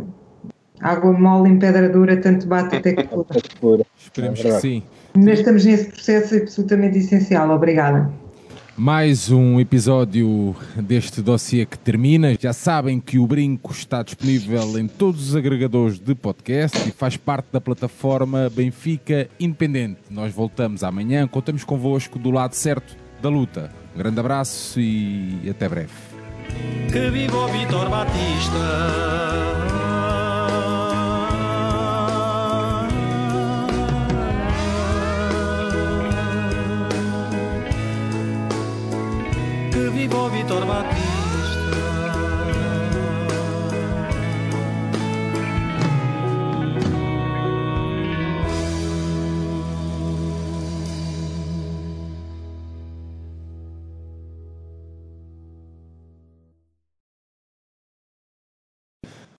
[0.83, 3.09] água mole em pedra dura, tanto bate até que
[3.61, 3.85] fura.
[3.99, 4.83] Esperemos é que sim.
[5.15, 7.51] Mas estamos nesse processo absolutamente essencial.
[7.51, 8.11] Obrigada.
[8.75, 12.35] Mais um episódio deste dossiê que termina.
[12.41, 17.17] Já sabem que o Brinco está disponível em todos os agregadores de podcast e faz
[17.17, 19.99] parte da plataforma Benfica Independente.
[20.11, 23.71] Nós voltamos amanhã, contamos convosco do lado certo da luta.
[23.95, 25.93] Um grande abraço e até breve.
[26.91, 29.92] Que viva o Vitor Batista!
[39.73, 41.22] câmpii bobi torbati